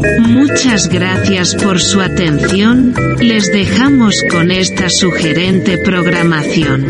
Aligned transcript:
Muchas 0.00 0.88
gracias 0.88 1.54
por 1.54 1.78
su 1.78 2.00
atención, 2.00 2.94
les 3.20 3.52
dejamos 3.52 4.22
con 4.30 4.50
esta 4.50 4.88
sugerente 4.88 5.76
programación. 5.84 6.86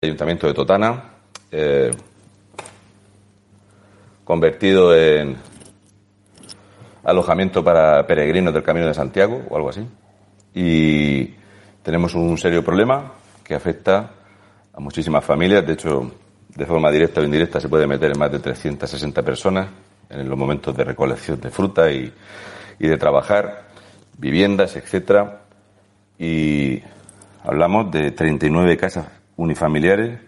Ayuntamiento 0.00 0.46
de 0.46 0.54
Totana, 0.54 1.04
eh, 1.50 1.90
convertido 4.22 4.96
en 4.96 5.36
alojamiento 7.02 7.64
para 7.64 8.06
peregrinos 8.06 8.54
del 8.54 8.62
Camino 8.62 8.86
de 8.86 8.94
Santiago 8.94 9.42
o 9.48 9.56
algo 9.56 9.70
así. 9.70 9.84
Y 10.54 11.34
tenemos 11.86 12.16
un 12.16 12.36
serio 12.36 12.64
problema 12.64 13.12
que 13.44 13.54
afecta 13.54 14.10
a 14.74 14.80
muchísimas 14.80 15.24
familias. 15.24 15.64
De 15.64 15.74
hecho, 15.74 16.10
de 16.48 16.66
forma 16.66 16.90
directa 16.90 17.20
o 17.20 17.24
indirecta 17.24 17.60
se 17.60 17.68
puede 17.68 17.86
meter 17.86 18.10
en 18.10 18.18
más 18.18 18.32
de 18.32 18.40
360 18.40 19.22
personas 19.22 19.68
en 20.10 20.28
los 20.28 20.36
momentos 20.36 20.76
de 20.76 20.82
recolección 20.82 21.40
de 21.40 21.48
fruta 21.48 21.88
y, 21.92 22.12
y 22.80 22.88
de 22.88 22.96
trabajar, 22.96 23.68
viviendas, 24.18 24.74
etcétera. 24.74 25.42
Y 26.18 26.82
hablamos 27.44 27.88
de 27.92 28.10
39 28.10 28.76
casas 28.76 29.06
unifamiliares, 29.36 30.18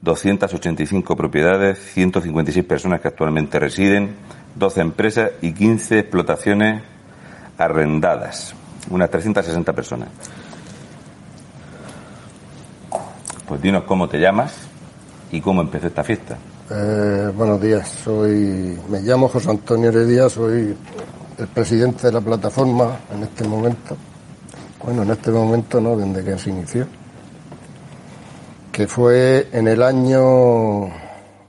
285 0.00 1.16
propiedades, 1.16 1.76
156 1.92 2.64
personas 2.66 3.00
que 3.00 3.08
actualmente 3.08 3.58
residen, 3.58 4.14
12 4.54 4.80
empresas 4.80 5.32
y 5.42 5.54
15 5.54 5.98
explotaciones 5.98 6.84
arrendadas, 7.58 8.54
unas 8.90 9.10
360 9.10 9.72
personas. 9.72 10.08
Pues 13.54 13.62
dinos 13.62 13.84
cómo 13.84 14.08
te 14.08 14.18
llamas 14.18 14.52
y 15.30 15.40
cómo 15.40 15.60
empezó 15.60 15.86
esta 15.86 16.02
fiesta. 16.02 16.36
Eh, 16.72 17.30
buenos 17.36 17.60
días, 17.60 17.88
soy, 17.88 18.76
me 18.88 19.00
llamo 19.00 19.28
José 19.28 19.48
Antonio 19.48 19.90
Heredia, 19.90 20.28
soy 20.28 20.76
el 21.38 21.46
presidente 21.46 22.08
de 22.08 22.14
la 22.14 22.20
plataforma 22.20 22.98
en 23.14 23.22
este 23.22 23.46
momento. 23.46 23.96
Bueno, 24.82 25.04
en 25.04 25.10
este 25.12 25.30
momento 25.30 25.80
no, 25.80 25.96
desde 25.96 26.24
que 26.24 26.36
se 26.36 26.50
inició 26.50 26.84
que 28.72 28.88
fue 28.88 29.48
en 29.52 29.68
el 29.68 29.84
año 29.84 30.86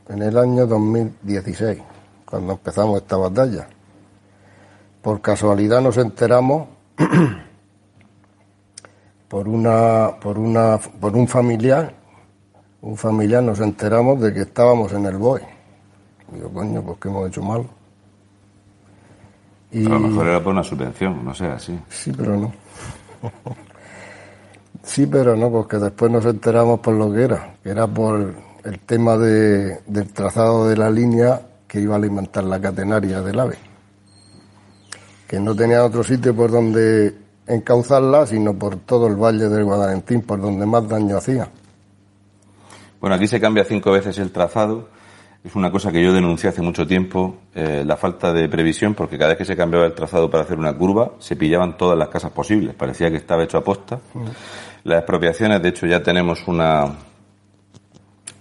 en 0.07 0.22
el 0.22 0.37
año 0.37 0.67
2016 0.67 1.79
cuando 2.23 2.53
empezamos 2.53 3.01
esta 3.01 3.17
batalla. 3.17 3.67
Por 5.01 5.22
casualidad 5.22 5.81
nos 5.81 5.97
enteramos 5.97 6.67
por 9.35 9.50
una 9.50 10.16
por 10.22 10.40
una 10.40 10.78
por 10.78 11.13
un 11.13 11.28
familiar 11.28 11.94
un 12.79 12.96
familiar 12.96 13.44
nos 13.44 13.59
enteramos 13.59 14.22
de 14.22 14.34
que 14.34 14.44
estábamos 14.44 14.94
en 14.94 15.06
el 15.07 15.18
BOE. 15.18 15.41
Digo, 16.31 16.50
coño, 16.53 16.81
pues 16.81 17.00
que 17.00 17.09
hemos 17.09 17.28
hecho 17.28 17.41
mal. 17.41 17.68
Y... 19.72 19.85
A 19.88 19.90
lo 19.90 20.00
mejor 20.00 20.28
era 20.28 20.41
por 20.41 20.53
una 20.53 20.63
subvención, 20.63 21.25
no 21.25 21.34
sé, 21.34 21.47
así. 21.47 21.78
Sí, 21.90 22.13
pero 22.16 22.38
no. 22.38 22.53
Sí, 24.84 25.06
pero 25.07 25.35
no, 25.35 25.52
porque 25.52 25.78
después 25.78 26.12
nos 26.12 26.25
enteramos 26.25 26.79
por 26.79 26.94
lo 26.94 27.12
que 27.12 27.23
era, 27.23 27.56
que 27.62 27.72
era 27.72 27.88
por 27.88 28.35
el 28.63 28.79
tema 28.81 29.17
de, 29.17 29.79
del 29.88 30.13
trazado 30.13 30.67
de 30.67 30.78
la 30.78 30.90
línea 30.90 31.41
que 31.67 31.81
iba 31.81 31.96
a 31.96 31.97
alimentar 31.97 32.44
la 32.44 32.62
catenaria 32.62 33.22
del 33.22 33.40
AVE. 33.40 33.57
Que 35.28 35.40
no 35.40 35.56
tenía 35.56 35.84
otro 35.84 36.03
sitio 36.03 36.35
por 36.35 36.52
donde 36.52 37.25
encauzarla, 37.47 38.25
sino 38.25 38.53
por 38.53 38.78
todo 38.78 39.07
el 39.07 39.16
valle 39.16 39.50
del 39.50 39.63
Guadalentín, 39.63 40.22
por 40.22 40.41
donde 40.41 40.66
más 40.66 40.88
daño 40.88 41.17
hacía. 41.17 41.50
Bueno, 43.00 43.16
aquí 43.16 43.28
se 43.28 43.39
cambia 43.39 43.63
cinco 43.63 43.91
veces 43.91 44.17
el 44.17 44.31
trazado. 44.31 44.89
Es 45.44 45.55
una 45.55 45.69
cosa 45.69 45.91
que 45.91 46.03
yo 46.03 46.11
denuncié 46.11 46.50
hace 46.50 46.63
mucho 46.63 46.88
tiempo, 46.88 47.35
eh, 47.53 47.84
la 47.85 47.97
falta 47.97 48.34
de 48.34 48.50
previsión, 48.50 48.95
porque 48.95 49.16
cada 49.16 49.29
vez 49.29 49.38
que 49.38 49.45
se 49.45 49.55
cambiaba 49.55 49.85
el 49.85 49.94
trazado 49.94 50.28
para 50.28 50.44
hacer 50.44 50.57
una 50.57 50.75
curva, 50.75 51.11
se 51.19 51.35
pillaban 51.35 51.78
todas 51.78 51.95
las 51.97 52.09
casas 52.09 52.31
posibles. 52.31 52.73
Parecía 52.73 53.11
que 53.11 53.17
estaba 53.17 53.44
hecho 53.44 53.59
a 53.59 53.63
posta. 53.63 54.00
Las 54.84 55.00
expropiaciones, 55.00 55.61
de 55.61 55.69
hecho, 55.69 55.85
ya 55.85 56.01
tenemos 56.01 56.47
una, 56.47 56.95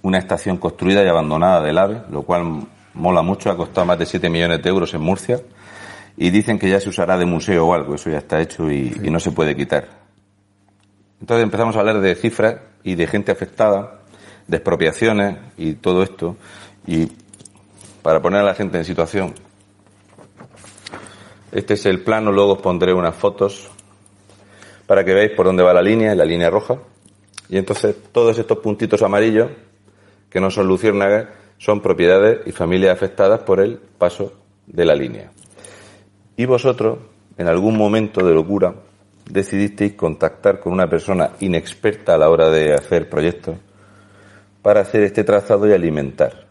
una 0.00 0.19
estación 0.19 0.56
construida 0.56 1.04
y 1.04 1.09
abandonada 1.09 1.60
del 1.60 1.76
AVE, 1.76 2.03
lo 2.10 2.22
cual 2.22 2.66
mola 2.94 3.20
mucho, 3.20 3.50
ha 3.50 3.56
costado 3.56 3.87
más 3.87 3.98
de 3.98 4.06
7 4.06 4.31
millones 4.31 4.62
de 4.62 4.70
euros 4.70 4.94
en 4.94 5.03
Murcia, 5.03 5.41
y 6.16 6.30
dicen 6.30 6.58
que 6.58 6.69
ya 6.69 6.80
se 6.80 6.88
usará 6.88 7.16
de 7.19 7.26
museo 7.26 7.66
o 7.66 7.75
algo, 7.75 7.94
eso 7.94 8.10
ya 8.10 8.19
está 8.19 8.41
hecho 8.41 8.70
y, 8.70 8.91
no 9.10 9.19
se 9.20 9.32
puede 9.32 9.56
quitar. 9.56 9.88
Entonces 11.20 11.44
empezamos 11.44 11.76
a 11.76 11.80
hablar 11.80 12.00
de 12.00 12.14
cifras 12.14 12.56
y 12.82 12.94
de 12.94 13.06
gente 13.06 13.32
afectada, 13.32 14.00
de 14.47 14.56
expropiaciones 14.56 15.38
y 15.56 15.75
todo 15.75 16.02
esto, 16.02 16.36
y 16.86 17.10
para 18.02 18.20
poner 18.20 18.41
a 18.41 18.44
la 18.44 18.54
gente 18.54 18.78
en 18.78 18.84
situación, 18.84 19.34
este 21.52 21.75
es 21.75 21.86
el 21.86 22.02
plano, 22.02 22.32
luego 22.32 22.54
os 22.54 22.62
pondré 22.62 22.92
unas 22.92 23.14
fotos 23.14 23.70
para 24.86 25.04
que 25.04 25.14
veáis 25.14 25.32
por 25.32 25.46
dónde 25.46 25.62
va 25.62 25.72
la 25.72 25.82
línea, 25.82 26.14
la 26.14 26.25
línea 26.25 26.50
roja. 26.50 26.78
Y 27.48 27.56
entonces 27.56 27.96
todos 28.12 28.38
estos 28.38 28.58
puntitos 28.58 29.02
amarillos, 29.02 29.50
que 30.28 30.41
no 30.41 30.50
son 30.50 30.66
luciérnagas, 30.66 31.28
son 31.58 31.81
propiedades 31.81 32.41
y 32.46 32.52
familias 32.52 32.92
afectadas 32.92 33.41
por 33.41 33.60
el 33.60 33.78
paso 33.78 34.32
de 34.66 34.84
la 34.84 34.94
línea. 34.94 35.31
Y 36.36 36.46
vosotros, 36.46 36.98
en 37.38 37.48
algún 37.48 37.76
momento 37.76 38.25
de 38.25 38.34
locura, 38.34 38.75
decidisteis 39.28 39.94
contactar 39.94 40.60
con 40.60 40.72
una 40.72 40.88
persona 40.88 41.31
inexperta 41.40 42.14
a 42.14 42.19
la 42.19 42.28
hora 42.28 42.50
de 42.50 42.75
hacer 42.75 43.08
proyectos 43.08 43.56
para 44.62 44.81
hacer 44.81 45.02
este 45.02 45.25
trazado 45.25 45.69
y 45.69 45.72
alimentar. 45.72 46.46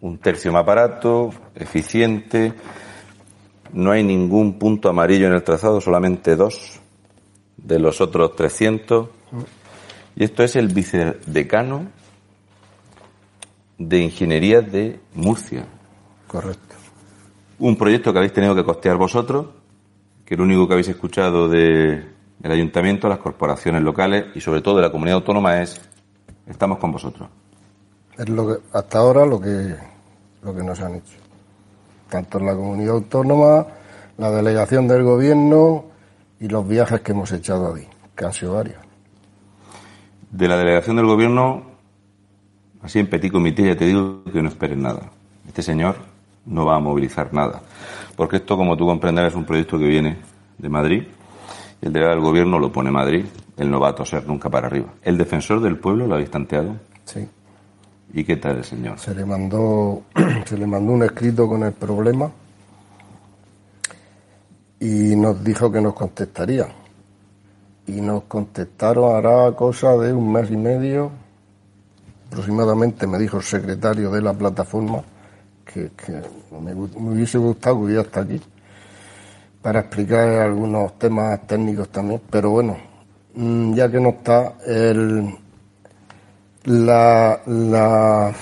Un 0.00 0.18
tercio 0.18 0.52
más 0.52 0.64
barato, 0.64 1.30
eficiente, 1.54 2.52
no 3.72 3.92
hay 3.92 4.02
ningún 4.02 4.58
punto 4.58 4.88
amarillo 4.88 5.26
en 5.26 5.32
el 5.32 5.42
trazado, 5.42 5.80
solamente 5.80 6.36
dos 6.36 6.80
de 7.56 7.78
los 7.78 8.00
otros 8.00 8.36
300. 8.36 9.08
Y 10.16 10.24
esto 10.24 10.42
es 10.42 10.56
el 10.56 10.68
vicedecano 10.68 11.86
de 13.78 13.98
Ingeniería 13.98 14.60
de 14.60 15.00
Murcia. 15.14 15.66
Correcto. 16.26 16.81
Un 17.62 17.76
proyecto 17.76 18.12
que 18.12 18.18
habéis 18.18 18.32
tenido 18.32 18.56
que 18.56 18.64
costear 18.64 18.96
vosotros, 18.96 19.46
que 20.24 20.36
lo 20.36 20.42
único 20.42 20.66
que 20.66 20.74
habéis 20.74 20.88
escuchado 20.88 21.48
del 21.48 22.12
ayuntamiento, 22.42 23.08
las 23.08 23.18
corporaciones 23.18 23.82
locales 23.82 24.24
y 24.34 24.40
sobre 24.40 24.62
todo 24.62 24.78
de 24.78 24.82
la 24.82 24.90
comunidad 24.90 25.18
autónoma 25.18 25.62
es 25.62 25.80
estamos 26.48 26.78
con 26.78 26.90
vosotros. 26.90 27.28
Es 28.18 28.28
lo 28.28 28.48
que 28.48 28.62
hasta 28.72 28.98
ahora 28.98 29.24
lo 29.24 29.40
que 29.40 29.76
lo 30.42 30.52
que 30.52 30.64
nos 30.64 30.80
han 30.80 30.96
hecho. 30.96 31.14
tanto 32.10 32.38
en 32.38 32.46
la 32.46 32.56
comunidad 32.56 32.94
autónoma, 32.94 33.64
la 34.18 34.30
delegación 34.32 34.88
del 34.88 35.04
gobierno 35.04 35.84
y 36.40 36.48
los 36.48 36.66
viajes 36.66 37.00
que 37.02 37.12
hemos 37.12 37.30
echado 37.30 37.76
ahí, 37.76 37.86
que 38.16 38.24
han 38.24 38.32
sido 38.32 38.54
varios. 38.54 38.78
De 40.32 40.48
la 40.48 40.56
delegación 40.56 40.96
del 40.96 41.06
gobierno, 41.06 41.62
así 42.82 42.98
en 42.98 43.08
petit 43.08 43.30
comité, 43.30 43.62
ya 43.62 43.76
te 43.76 43.86
digo 43.86 44.24
que 44.24 44.42
no 44.42 44.48
esperes 44.48 44.78
nada. 44.78 45.12
Este 45.46 45.62
señor 45.62 46.11
no 46.46 46.64
va 46.64 46.76
a 46.76 46.80
movilizar 46.80 47.32
nada. 47.32 47.62
Porque 48.16 48.36
esto, 48.36 48.56
como 48.56 48.76
tú 48.76 48.86
comprenderás, 48.86 49.32
es 49.32 49.36
un 49.36 49.44
proyecto 49.44 49.78
que 49.78 49.86
viene 49.86 50.18
de 50.58 50.68
Madrid. 50.68 51.04
El 51.80 51.92
delegado 51.92 52.16
del 52.16 52.24
gobierno 52.24 52.58
lo 52.58 52.72
pone 52.72 52.90
Madrid. 52.90 53.24
Él 53.56 53.70
no 53.70 53.80
va 53.80 53.90
a 53.90 53.94
toser 53.94 54.26
nunca 54.26 54.48
para 54.50 54.66
arriba. 54.66 54.92
¿El 55.02 55.18
defensor 55.18 55.60
del 55.60 55.78
pueblo 55.78 56.06
lo 56.06 56.14
habéis 56.14 56.30
tanteado? 56.30 56.76
Sí. 57.04 57.26
¿Y 58.14 58.24
qué 58.24 58.36
tal 58.36 58.58
el 58.58 58.64
señor? 58.64 58.98
Se 58.98 59.14
le 59.14 59.24
mandó, 59.24 60.02
se 60.44 60.56
le 60.56 60.66
mandó 60.66 60.92
un 60.92 61.02
escrito 61.02 61.48
con 61.48 61.62
el 61.62 61.72
problema 61.72 62.30
y 64.82 65.14
nos 65.16 65.42
dijo 65.44 65.70
que 65.70 65.80
nos 65.80 65.94
contestaría. 65.94 66.66
Y 67.86 68.00
nos 68.00 68.24
contestaron 68.24 69.16
hará 69.16 69.52
cosa 69.52 69.96
de 69.96 70.12
un 70.12 70.32
mes 70.32 70.50
y 70.50 70.56
medio, 70.56 71.10
aproximadamente 72.28 73.06
me 73.06 73.18
dijo 73.18 73.36
el 73.36 73.42
secretario 73.42 74.10
de 74.10 74.22
la 74.22 74.32
plataforma, 74.32 75.02
que, 75.64 75.90
me, 76.60 76.74
hubiese 76.74 77.38
gustado 77.38 77.76
que 77.76 77.82
hubiera 77.84 78.02
estado 78.02 78.26
aquí, 78.26 78.40
para 79.60 79.80
explicar 79.80 80.28
algunos 80.28 80.98
temas 80.98 81.46
técnicos 81.46 81.88
también. 81.88 82.20
Pero 82.30 82.50
bueno, 82.50 82.76
mm, 83.34 83.74
ya 83.74 83.90
que 83.90 84.00
no 84.00 84.10
está, 84.10 84.54
el, 84.66 85.34
la, 86.64 87.40
la 87.46 88.32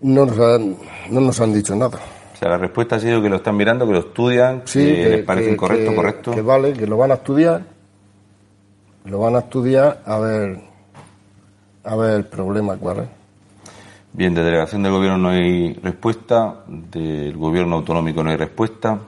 no 0.00 0.26
nos 0.26 0.38
han, 0.38 0.76
no 1.10 1.20
nos 1.20 1.40
han 1.40 1.52
dicho 1.52 1.74
nada. 1.74 1.98
O 2.34 2.36
sea, 2.36 2.50
la 2.50 2.58
respuesta 2.58 2.96
ha 2.96 3.00
sido 3.00 3.20
que 3.20 3.28
lo 3.28 3.36
están 3.36 3.56
mirando, 3.56 3.86
que 3.86 3.92
lo 3.92 3.98
estudian, 3.98 4.62
sí, 4.64 4.84
que, 4.84 5.08
les 5.08 5.24
parece 5.24 5.50
incorrecto, 5.50 5.94
correcto. 5.94 6.30
Que 6.32 6.42
vale, 6.42 6.72
que 6.72 6.86
lo 6.86 6.96
van 6.96 7.10
a 7.10 7.14
estudiar, 7.14 7.62
lo 9.06 9.18
van 9.18 9.36
a 9.36 9.38
estudiar 9.40 10.02
a 10.04 10.18
ver, 10.18 10.60
a 11.82 11.96
ver 11.96 12.14
el 12.14 12.24
problema 12.26 12.76
cuál 12.76 12.98
es. 12.98 13.17
Bien, 14.12 14.34
de 14.34 14.42
delegación 14.42 14.82
del 14.82 14.92
gobierno 14.92 15.18
no 15.18 15.28
hay 15.30 15.74
respuesta, 15.74 16.64
del 16.66 17.36
gobierno 17.36 17.76
autonómico 17.76 18.22
no 18.22 18.30
hay 18.30 18.36
respuesta. 18.36 18.98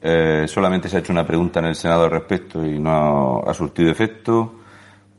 Eh, 0.00 0.44
solamente 0.46 0.88
se 0.88 0.96
ha 0.96 1.00
hecho 1.00 1.12
una 1.12 1.26
pregunta 1.26 1.60
en 1.60 1.66
el 1.66 1.74
Senado 1.74 2.04
al 2.04 2.10
respecto 2.10 2.64
y 2.64 2.78
no 2.78 3.42
ha 3.46 3.54
surtido 3.54 3.90
efecto 3.90 4.56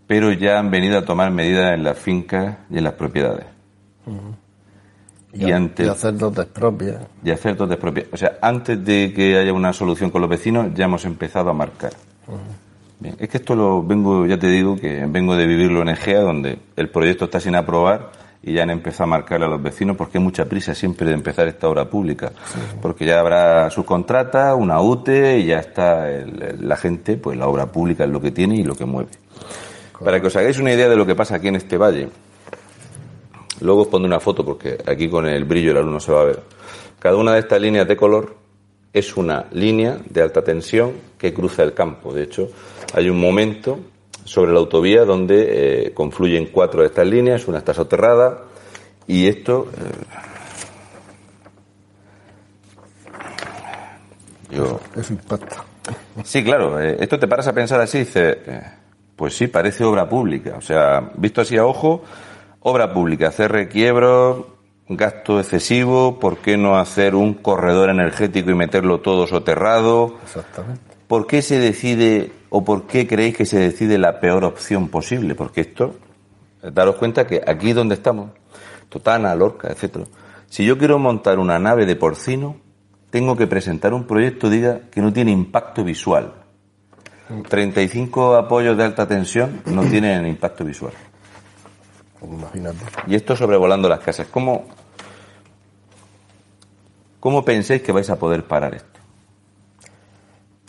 pero 0.08 0.32
ya 0.32 0.58
han 0.58 0.72
venido 0.72 0.98
a 0.98 1.04
tomar 1.04 1.32
medidas 1.32 1.74
en 1.74 1.84
las 1.84 2.00
fincas 2.00 2.58
y 2.70 2.78
en 2.78 2.86
las 2.86 2.94
propiedades. 2.94 3.46
y, 5.34 5.52
antes, 5.52 5.86
y 5.86 5.90
hacer 5.90 6.18
dotes 6.18 6.46
propias. 6.46 7.06
Y 7.24 7.30
hacer 7.30 7.58
dotes 7.58 7.78
propias. 7.78 8.08
O 8.14 8.18
sea, 8.18 8.40
antes 8.42 8.84
de 8.84 9.14
que 9.14 9.38
haya 9.38 9.52
una 9.52 9.74
solución 9.74 10.10
con 10.10 10.22
los 10.22 10.30
vecinos, 10.30 10.74
ya 10.74 10.86
hemos 10.86 11.04
empezado 11.04 11.50
a 11.50 11.54
marcar. 11.54 11.92
Bien, 13.00 13.16
es 13.20 13.30
que 13.30 13.38
esto 13.38 13.54
lo 13.54 13.84
vengo, 13.84 14.26
ya 14.26 14.40
te 14.40 14.48
digo, 14.48 14.78
que 14.78 15.06
vengo 15.06 15.36
de 15.36 15.46
vivirlo 15.46 15.82
en 15.82 15.90
Egea, 15.90 16.22
donde 16.22 16.58
el 16.76 16.90
proyecto 16.90 17.26
está 17.26 17.40
sin 17.40 17.56
aprobar 17.56 18.12
y 18.44 18.54
ya 18.54 18.63
han 18.63 18.69
empezado 18.69 19.06
a 19.06 19.07
marcar 19.07 19.44
a 19.44 19.48
los 19.48 19.62
vecinos 19.62 19.98
porque 19.98 20.18
hay 20.18 20.24
mucha 20.24 20.45
prisa 20.45 20.74
siempre 20.74 21.07
de 21.07 21.13
empezar 21.13 21.48
esta 21.48 21.68
obra 21.68 21.89
pública. 21.89 22.31
Porque 22.81 23.06
ya 23.06 23.19
habrá 23.19 23.69
su 23.69 23.84
contrata, 23.84 24.56
una 24.56 24.81
UTE 24.81 25.39
y 25.39 25.48
ya 25.48 25.60
está 25.60 26.07
la 26.60 26.78
gente, 26.78 27.18
pues 27.18 27.38
la 27.38 27.48
obra 27.48 27.66
pública 27.66 28.04
es 28.06 28.10
lo 28.10 28.22
que 28.22 28.31
tiene 28.31 28.56
y 28.56 28.63
lo 28.63 28.75
que 28.75 28.86
mueve. 28.86 29.12
Para 30.04 30.22
que 30.22 30.28
os 30.28 30.36
hagáis 30.36 30.60
una 30.60 30.72
idea 30.72 30.88
de 30.88 30.95
lo 30.95 31.06
que 31.06 31.16
pasa 31.16 31.36
aquí 31.36 31.48
en 31.48 31.56
este 31.56 31.78
valle, 31.78 32.10
luego 33.62 33.81
os 33.81 33.88
pondré 33.88 34.07
una 34.07 34.19
foto 34.19 34.45
porque 34.45 34.78
aquí 34.86 35.10
con 35.10 35.25
el 35.25 35.45
brillo 35.45 35.69
de 35.69 35.75
la 35.75 35.81
luz 35.81 35.92
no 35.94 36.00
se 36.00 36.12
va 36.12 36.22
a 36.22 36.25
ver. 36.25 36.44
Cada 37.00 37.18
una 37.18 37.34
de 37.34 37.39
estas 37.39 37.60
líneas 37.60 37.88
de 37.88 37.98
color 37.98 38.36
es 38.94 39.18
una 39.18 39.45
línea 39.51 39.98
de 40.10 40.22
alta 40.22 40.44
tensión 40.44 40.94
que 41.18 41.34
cruza 41.34 41.63
el 41.63 41.74
campo. 41.74 42.13
De 42.13 42.24
hecho, 42.24 42.50
hay 42.94 43.10
un 43.10 43.19
momento 43.19 43.80
sobre 44.27 44.51
la 44.51 44.59
autovía 44.59 45.06
donde 45.06 45.88
eh, 45.88 45.94
confluyen 45.94 46.47
cuatro 46.47 46.81
de 46.81 46.88
estas 46.88 47.07
líneas, 47.07 47.47
una 47.47 47.59
está 47.59 47.74
soterrada 47.74 48.44
y 49.07 49.27
esto... 49.27 49.68
Eh, 54.51 54.56
yo... 54.56 54.79
Eso 54.95 55.13
impacta. 55.13 55.63
Sí, 56.24 56.44
claro. 56.44 56.79
Eh, 56.81 56.97
esto 57.00 57.18
te 57.18 57.27
paras 57.27 57.47
a 57.47 57.53
pensar 57.53 57.79
así 57.79 58.00
y 58.00 58.01
dices 58.01 58.38
pues 59.18 59.35
sí, 59.35 59.47
parece 59.47 59.83
obra 59.83 60.07
pública. 60.07 60.56
O 60.57 60.62
sea, 60.62 61.12
visto 61.15 61.41
así 61.41 61.57
a 61.57 61.65
ojo, 61.65 62.03
obra 62.62 62.94
pública, 62.94 63.29
hacer 63.29 63.51
requiebros, 63.51 64.45
gasto 64.88 65.39
excesivo, 65.39 66.19
¿por 66.19 66.38
qué 66.38 66.56
no 66.56 66.77
hacer 66.77 67.15
un 67.15 67.33
corredor 67.33 67.89
energético 67.89 68.51
y 68.51 68.56
meterlo 68.56 69.01
todo 69.01 69.25
soterrado? 69.25 70.18
Exactamente. 70.24 70.87
¿Por 71.07 71.27
qué 71.27 71.42
se 71.42 71.59
decide 71.59 72.31
o 72.50 72.63
por 72.63 72.88
qué 72.88 73.07
creéis 73.07 73.38
que 73.38 73.45
se 73.45 73.59
decide 73.59 73.98
la 73.98 74.19
peor 74.19 74.44
opción 74.44 74.89
posible? 74.89 75.36
Porque 75.36 75.62
esto, 75.62 75.95
daros 76.62 76.95
cuenta 76.95 77.25
que 77.25 77.42
aquí 77.45 77.74
donde 77.74 77.95
estamos, 77.95 78.31
Totana, 78.89 79.36
Lorca, 79.36 79.69
etcétera, 79.69 80.06
si 80.50 80.65
yo 80.65 80.77
quiero 80.77 81.00
montar 81.00 81.39
una 81.39 81.59
nave 81.59 81.86
de 81.86 81.95
porcino, 81.95 82.57
tengo 83.09 83.36
que 83.36 83.48
presentar 83.48 83.94
un 83.94 84.06
proyecto, 84.06 84.50
diga, 84.50 84.81
que 84.92 85.01
no 85.01 85.13
tiene 85.13 85.31
impacto 85.31 85.83
visual 85.83 86.33
35 87.27 88.36
apoyos 88.36 88.77
de 88.77 88.83
alta 88.83 89.07
tensión 89.07 89.62
no 89.65 89.83
tienen 89.89 90.25
impacto 90.25 90.63
visual. 90.63 90.94
Imagínate. 92.21 92.77
Y 93.07 93.15
esto 93.15 93.36
sobrevolando 93.36 93.88
las 93.88 94.00
casas. 94.00 94.27
¿Cómo, 94.27 94.65
¿Cómo 97.19 97.44
pensáis 97.45 97.81
que 97.81 97.92
vais 97.92 98.10
a 98.10 98.18
poder 98.18 98.45
parar 98.45 98.74
esto? 98.74 98.97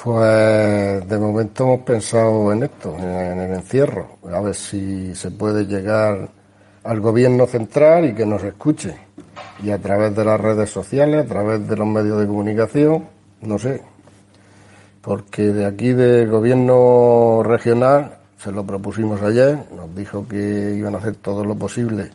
Pues 0.02 1.08
de 1.08 1.18
momento 1.18 1.64
hemos 1.64 1.80
pensado 1.80 2.52
en 2.52 2.62
esto, 2.62 2.96
en 2.98 3.40
el 3.40 3.52
encierro, 3.52 4.18
a 4.32 4.40
ver 4.40 4.54
si 4.54 5.12
se 5.12 5.32
puede 5.32 5.66
llegar 5.66 6.28
al 6.84 7.00
gobierno 7.00 7.46
central 7.46 8.04
y 8.04 8.14
que 8.14 8.24
nos 8.24 8.44
escuche. 8.44 8.96
Y 9.60 9.72
a 9.72 9.78
través 9.78 10.14
de 10.14 10.24
las 10.24 10.40
redes 10.40 10.70
sociales, 10.70 11.24
a 11.24 11.28
través 11.28 11.66
de 11.66 11.76
los 11.76 11.86
medios 11.88 12.20
de 12.20 12.28
comunicación, 12.28 13.08
no 13.42 13.58
sé, 13.58 13.82
porque 15.02 15.42
de 15.48 15.66
aquí 15.66 15.92
del 15.92 16.30
gobierno 16.30 17.42
regional 17.42 18.18
se 18.36 18.52
lo 18.52 18.64
propusimos 18.64 19.20
ayer, 19.22 19.58
nos 19.74 19.92
dijo 19.96 20.28
que 20.28 20.76
iban 20.76 20.94
a 20.94 20.98
hacer 20.98 21.16
todo 21.16 21.44
lo 21.44 21.56
posible 21.56 22.10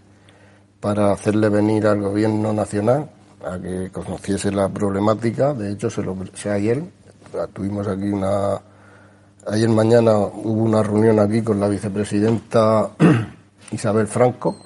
para 0.80 1.12
hacerle 1.12 1.50
venir 1.50 1.86
al 1.86 2.00
gobierno 2.00 2.54
nacional 2.54 3.10
a 3.46 3.60
que 3.60 3.90
conociese 3.92 4.52
la 4.52 4.70
problemática. 4.70 5.54
De 5.54 5.74
hecho, 5.74 5.90
se 5.90 6.02
lo 6.02 6.16
ayer, 6.50 6.82
tuvimos 7.54 7.88
aquí 7.88 8.10
una 8.10 8.60
ayer 9.48 9.70
mañana 9.70 10.18
hubo 10.18 10.64
una 10.64 10.84
reunión 10.84 11.20
aquí 11.20 11.42
con 11.42 11.60
la 11.60 11.68
vicepresidenta 11.68 12.92
Isabel 13.72 14.08
Franco 14.08 14.58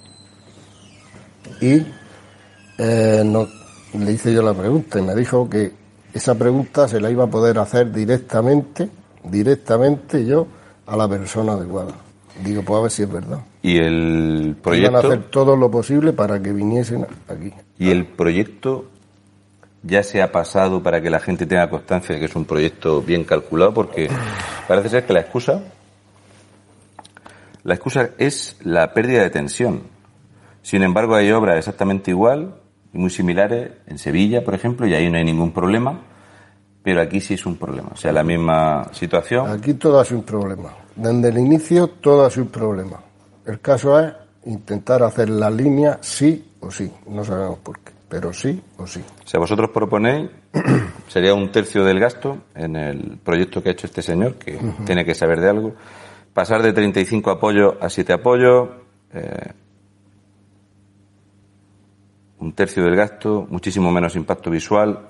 y 1.62 1.84
eh, 2.78 3.46
le 3.98 4.12
hice 4.12 4.34
yo 4.34 4.42
la 4.42 4.54
pregunta 4.54 5.00
y 5.00 5.02
me 5.02 5.16
dijo 5.16 5.50
que 5.50 5.72
esa 6.14 6.36
pregunta 6.36 6.88
se 6.88 7.00
la 7.00 7.10
iba 7.10 7.26
a 7.26 7.28
poder 7.28 7.60
hacer 7.60 7.92
directamente, 7.92 8.90
directamente 9.24 10.26
yo 10.26 10.48
a 10.86 10.96
la 10.96 11.08
persona 11.08 11.54
adecuada. 11.54 11.94
Digo, 12.44 12.62
pues 12.62 12.78
a 12.78 12.82
ver 12.82 12.92
si 12.92 13.04
es 13.04 13.12
verdad. 13.12 13.40
¿Y 13.62 13.78
el 13.78 14.56
proyecto? 14.62 14.92
Iban 14.92 14.96
a 14.96 15.08
hacer 15.08 15.30
todo 15.30 15.56
lo 15.56 15.72
posible 15.72 16.14
para 16.14 16.42
que 16.42 16.54
viniesen 16.54 17.06
aquí. 17.28 17.52
¿Y 17.80 17.90
el 17.90 18.06
proyecto 18.06 18.86
ya 19.84 20.04
se 20.04 20.22
ha 20.22 20.32
pasado 20.32 20.82
para 20.82 21.02
que 21.02 21.10
la 21.10 21.20
gente 21.20 21.46
tenga 21.46 21.70
constancia 21.70 22.16
de 22.16 22.20
que 22.20 22.26
es 22.26 22.36
un 22.36 22.46
proyecto 22.46 23.02
bien 23.02 23.24
calculado? 23.24 23.74
Porque 23.74 24.10
parece 24.68 24.90
ser 24.90 25.06
que 25.06 25.14
la 25.14 25.22
excusa, 25.22 25.62
la 27.64 27.74
excusa 27.74 28.10
es 28.18 28.58
la 28.64 28.94
pérdida 28.94 29.24
de 29.24 29.30
tensión. 29.30 29.84
Sin 30.62 30.84
embargo, 30.84 31.16
hay 31.16 31.32
obras 31.32 31.58
exactamente 31.58 32.12
igual 32.12 32.56
muy 32.94 33.10
similares 33.10 33.72
en 33.88 33.98
Sevilla, 33.98 34.44
por 34.44 34.54
ejemplo, 34.54 34.88
y 34.88 34.94
ahí 34.94 35.10
no 35.10 35.18
hay 35.18 35.24
ningún 35.24 35.52
problema, 35.52 36.00
pero 36.84 37.02
aquí 37.02 37.22
sí 37.22 37.36
es 37.36 37.46
un 37.46 37.58
problema. 37.58 37.90
O 37.94 37.98
sea, 37.98 38.12
la 38.12 38.24
misma 38.24 38.90
situación. 38.94 39.50
Aquí 39.50 39.76
todo 39.76 40.04
sido 40.04 40.20
un 40.20 40.26
problema. 40.26 40.74
Desde 40.96 41.30
el 41.30 41.38
inicio 41.38 41.88
todo 41.88 42.30
sido 42.30 42.46
un 42.46 42.52
problema. 42.52 43.00
El 43.46 43.60
caso 43.62 44.00
es 44.00 44.14
intentar 44.46 45.04
hacer 45.04 45.30
la 45.30 45.50
línea 45.50 46.00
sí 46.02 46.54
o 46.60 46.72
sí. 46.72 46.92
No 47.08 47.24
sabemos 47.24 47.60
por 47.60 47.80
qué, 47.80 47.92
pero 48.10 48.32
sí 48.34 48.62
o 48.78 48.88
sí. 48.88 49.04
O 49.24 49.28
sea, 49.28 49.40
vosotros 49.40 49.70
proponéis, 49.72 50.30
sería 51.08 51.34
un 51.34 51.52
tercio 51.52 51.84
del 51.84 52.00
gasto 52.00 52.38
en 52.56 52.76
el 52.76 53.18
proyecto 53.24 53.62
que 53.62 53.70
ha 53.70 53.72
hecho 53.74 53.88
este 53.88 54.02
señor, 54.02 54.36
que 54.36 54.60
tiene 54.86 55.04
que 55.06 55.14
saber 55.14 55.40
de 55.40 55.50
algo, 55.50 55.74
pasar 56.34 56.62
de 56.62 56.74
35 56.74 57.32
apoyos 57.32 57.76
a 57.82 57.90
7 57.90 58.14
apoyos, 58.14 58.70
eh, 59.14 59.52
un 62.40 62.54
tercio 62.54 62.84
del 62.84 62.96
gasto, 62.96 63.48
muchísimo 63.50 63.92
menos 63.92 64.16
impacto 64.16 64.50
visual, 64.50 65.10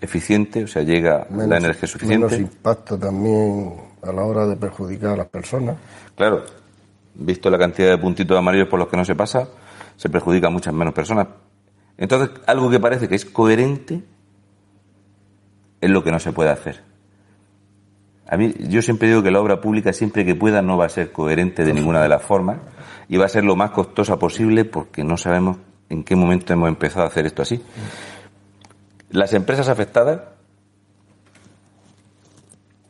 eficiente, 0.00 0.64
o 0.64 0.66
sea, 0.66 0.82
llega 0.82 1.26
la 1.30 1.58
energía 1.58 1.86
suficiente. 1.86 2.26
Menos 2.26 2.38
impacto 2.38 2.98
también 2.98 3.74
a 4.02 4.12
la 4.12 4.24
hora 4.24 4.46
de 4.46 4.56
perjudicar 4.56 5.10
a 5.10 5.16
las 5.16 5.28
personas. 5.28 5.76
Claro, 6.14 6.44
visto 7.14 7.50
la 7.50 7.58
cantidad 7.58 7.90
de 7.90 7.98
puntitos 7.98 8.36
amarillos 8.36 8.68
por 8.68 8.78
los 8.78 8.88
que 8.88 8.96
no 8.96 9.04
se 9.04 9.14
pasa, 9.14 9.48
se 9.96 10.08
perjudica 10.08 10.46
a 10.46 10.50
muchas 10.50 10.72
menos 10.72 10.94
personas. 10.94 11.28
Entonces, 11.98 12.30
algo 12.46 12.70
que 12.70 12.80
parece 12.80 13.08
que 13.08 13.14
es 13.14 13.24
coherente 13.24 14.02
es 15.80 15.90
lo 15.90 16.02
que 16.02 16.10
no 16.10 16.18
se 16.18 16.32
puede 16.32 16.50
hacer. 16.50 16.82
A 18.28 18.36
mí, 18.36 18.54
yo 18.58 18.82
siempre 18.82 19.08
digo 19.08 19.22
que 19.22 19.30
la 19.30 19.40
obra 19.40 19.60
pública, 19.60 19.92
siempre 19.92 20.24
que 20.24 20.34
pueda, 20.34 20.60
no 20.60 20.76
va 20.76 20.86
a 20.86 20.88
ser 20.88 21.12
coherente 21.12 21.64
de 21.64 21.72
ninguna 21.72 22.02
de 22.02 22.08
las 22.08 22.22
formas 22.22 22.58
y 23.08 23.16
va 23.16 23.26
a 23.26 23.28
ser 23.28 23.44
lo 23.44 23.54
más 23.54 23.70
costosa 23.70 24.18
posible 24.18 24.64
porque 24.64 25.04
no 25.04 25.16
sabemos 25.16 25.58
en 25.88 26.02
qué 26.02 26.16
momento 26.16 26.52
hemos 26.52 26.68
empezado 26.68 27.04
a 27.04 27.08
hacer 27.08 27.26
esto 27.26 27.42
así. 27.42 27.62
Las 29.10 29.32
empresas 29.32 29.68
afectadas 29.68 30.22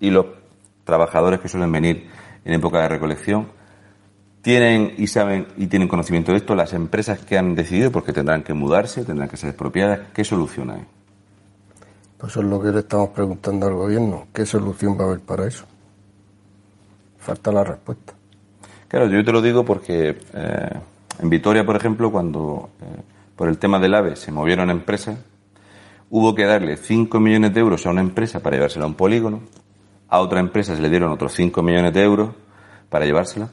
y 0.00 0.10
los 0.10 0.26
trabajadores 0.84 1.40
que 1.40 1.48
suelen 1.48 1.70
venir 1.70 2.08
en 2.44 2.54
época 2.54 2.80
de 2.80 2.88
recolección 2.88 3.48
tienen 4.46 4.94
y 4.96 5.08
saben 5.08 5.48
y 5.56 5.66
tienen 5.66 5.88
conocimiento 5.88 6.30
de 6.30 6.38
esto. 6.38 6.54
Las 6.54 6.72
empresas 6.72 7.18
que 7.18 7.36
han 7.36 7.56
decidido, 7.56 7.90
porque 7.90 8.12
tendrán 8.12 8.44
que 8.44 8.54
mudarse, 8.54 9.04
tendrán 9.04 9.28
que 9.28 9.36
ser 9.36 9.48
expropiadas, 9.48 9.98
¿qué 10.14 10.22
solución 10.22 10.70
hay? 10.70 10.84
Pues 12.16 12.30
eso 12.30 12.42
es 12.42 12.46
lo 12.46 12.62
que 12.62 12.68
le 12.68 12.78
estamos 12.78 13.08
preguntando 13.08 13.66
al 13.66 13.74
gobierno. 13.74 14.28
¿Qué 14.32 14.46
solución 14.46 14.96
va 14.96 15.02
a 15.02 15.06
haber 15.08 15.18
para 15.18 15.48
eso? 15.48 15.64
Falta 17.18 17.50
la 17.50 17.64
respuesta. 17.64 18.12
Claro, 18.86 19.08
yo 19.08 19.24
te 19.24 19.32
lo 19.32 19.42
digo 19.42 19.64
porque 19.64 20.16
eh, 20.32 20.70
en 21.18 21.28
Vitoria, 21.28 21.66
por 21.66 21.74
ejemplo, 21.74 22.12
cuando 22.12 22.70
eh, 22.82 23.02
por 23.34 23.48
el 23.48 23.58
tema 23.58 23.80
del 23.80 23.94
AVE 23.94 24.14
se 24.14 24.30
movieron 24.30 24.70
empresas, 24.70 25.18
hubo 26.08 26.36
que 26.36 26.44
darle 26.44 26.76
5 26.76 27.18
millones 27.18 27.52
de 27.52 27.58
euros 27.58 27.84
a 27.84 27.90
una 27.90 28.00
empresa 28.00 28.38
para 28.38 28.54
llevársela 28.54 28.84
a 28.84 28.88
un 28.88 28.94
polígono, 28.94 29.40
a 30.08 30.20
otra 30.20 30.38
empresa 30.38 30.76
se 30.76 30.82
le 30.82 30.88
dieron 30.88 31.10
otros 31.10 31.32
5 31.32 31.64
millones 31.64 31.92
de 31.92 32.04
euros 32.04 32.30
para 32.88 33.06
llevársela. 33.06 33.50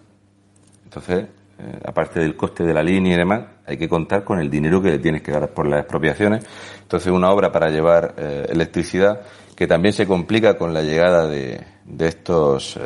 Entonces, 0.95 1.25
eh, 1.57 1.79
aparte 1.85 2.19
del 2.19 2.35
coste 2.35 2.63
de 2.63 2.73
la 2.73 2.83
línea 2.83 3.15
y 3.15 3.17
demás, 3.17 3.41
hay 3.65 3.77
que 3.77 3.89
contar 3.89 4.23
con 4.23 4.39
el 4.39 4.50
dinero 4.50 4.81
que 4.81 4.91
le 4.91 5.00
tienes 5.00 5.21
que 5.23 5.31
dar 5.31 5.50
por 5.50 5.67
las 5.67 5.79
expropiaciones. 5.79 6.45
Entonces, 6.81 7.12
una 7.12 7.31
obra 7.31 7.51
para 7.51 7.69
llevar 7.69 8.13
eh, 8.17 8.45
electricidad 8.50 9.21
que 9.55 9.65
también 9.65 9.93
se 9.93 10.05
complica 10.05 10.57
con 10.57 10.73
la 10.73 10.81
llegada 10.81 11.27
de, 11.27 11.62
de 11.85 12.07
estos 12.07 12.77
eh, 12.77 12.81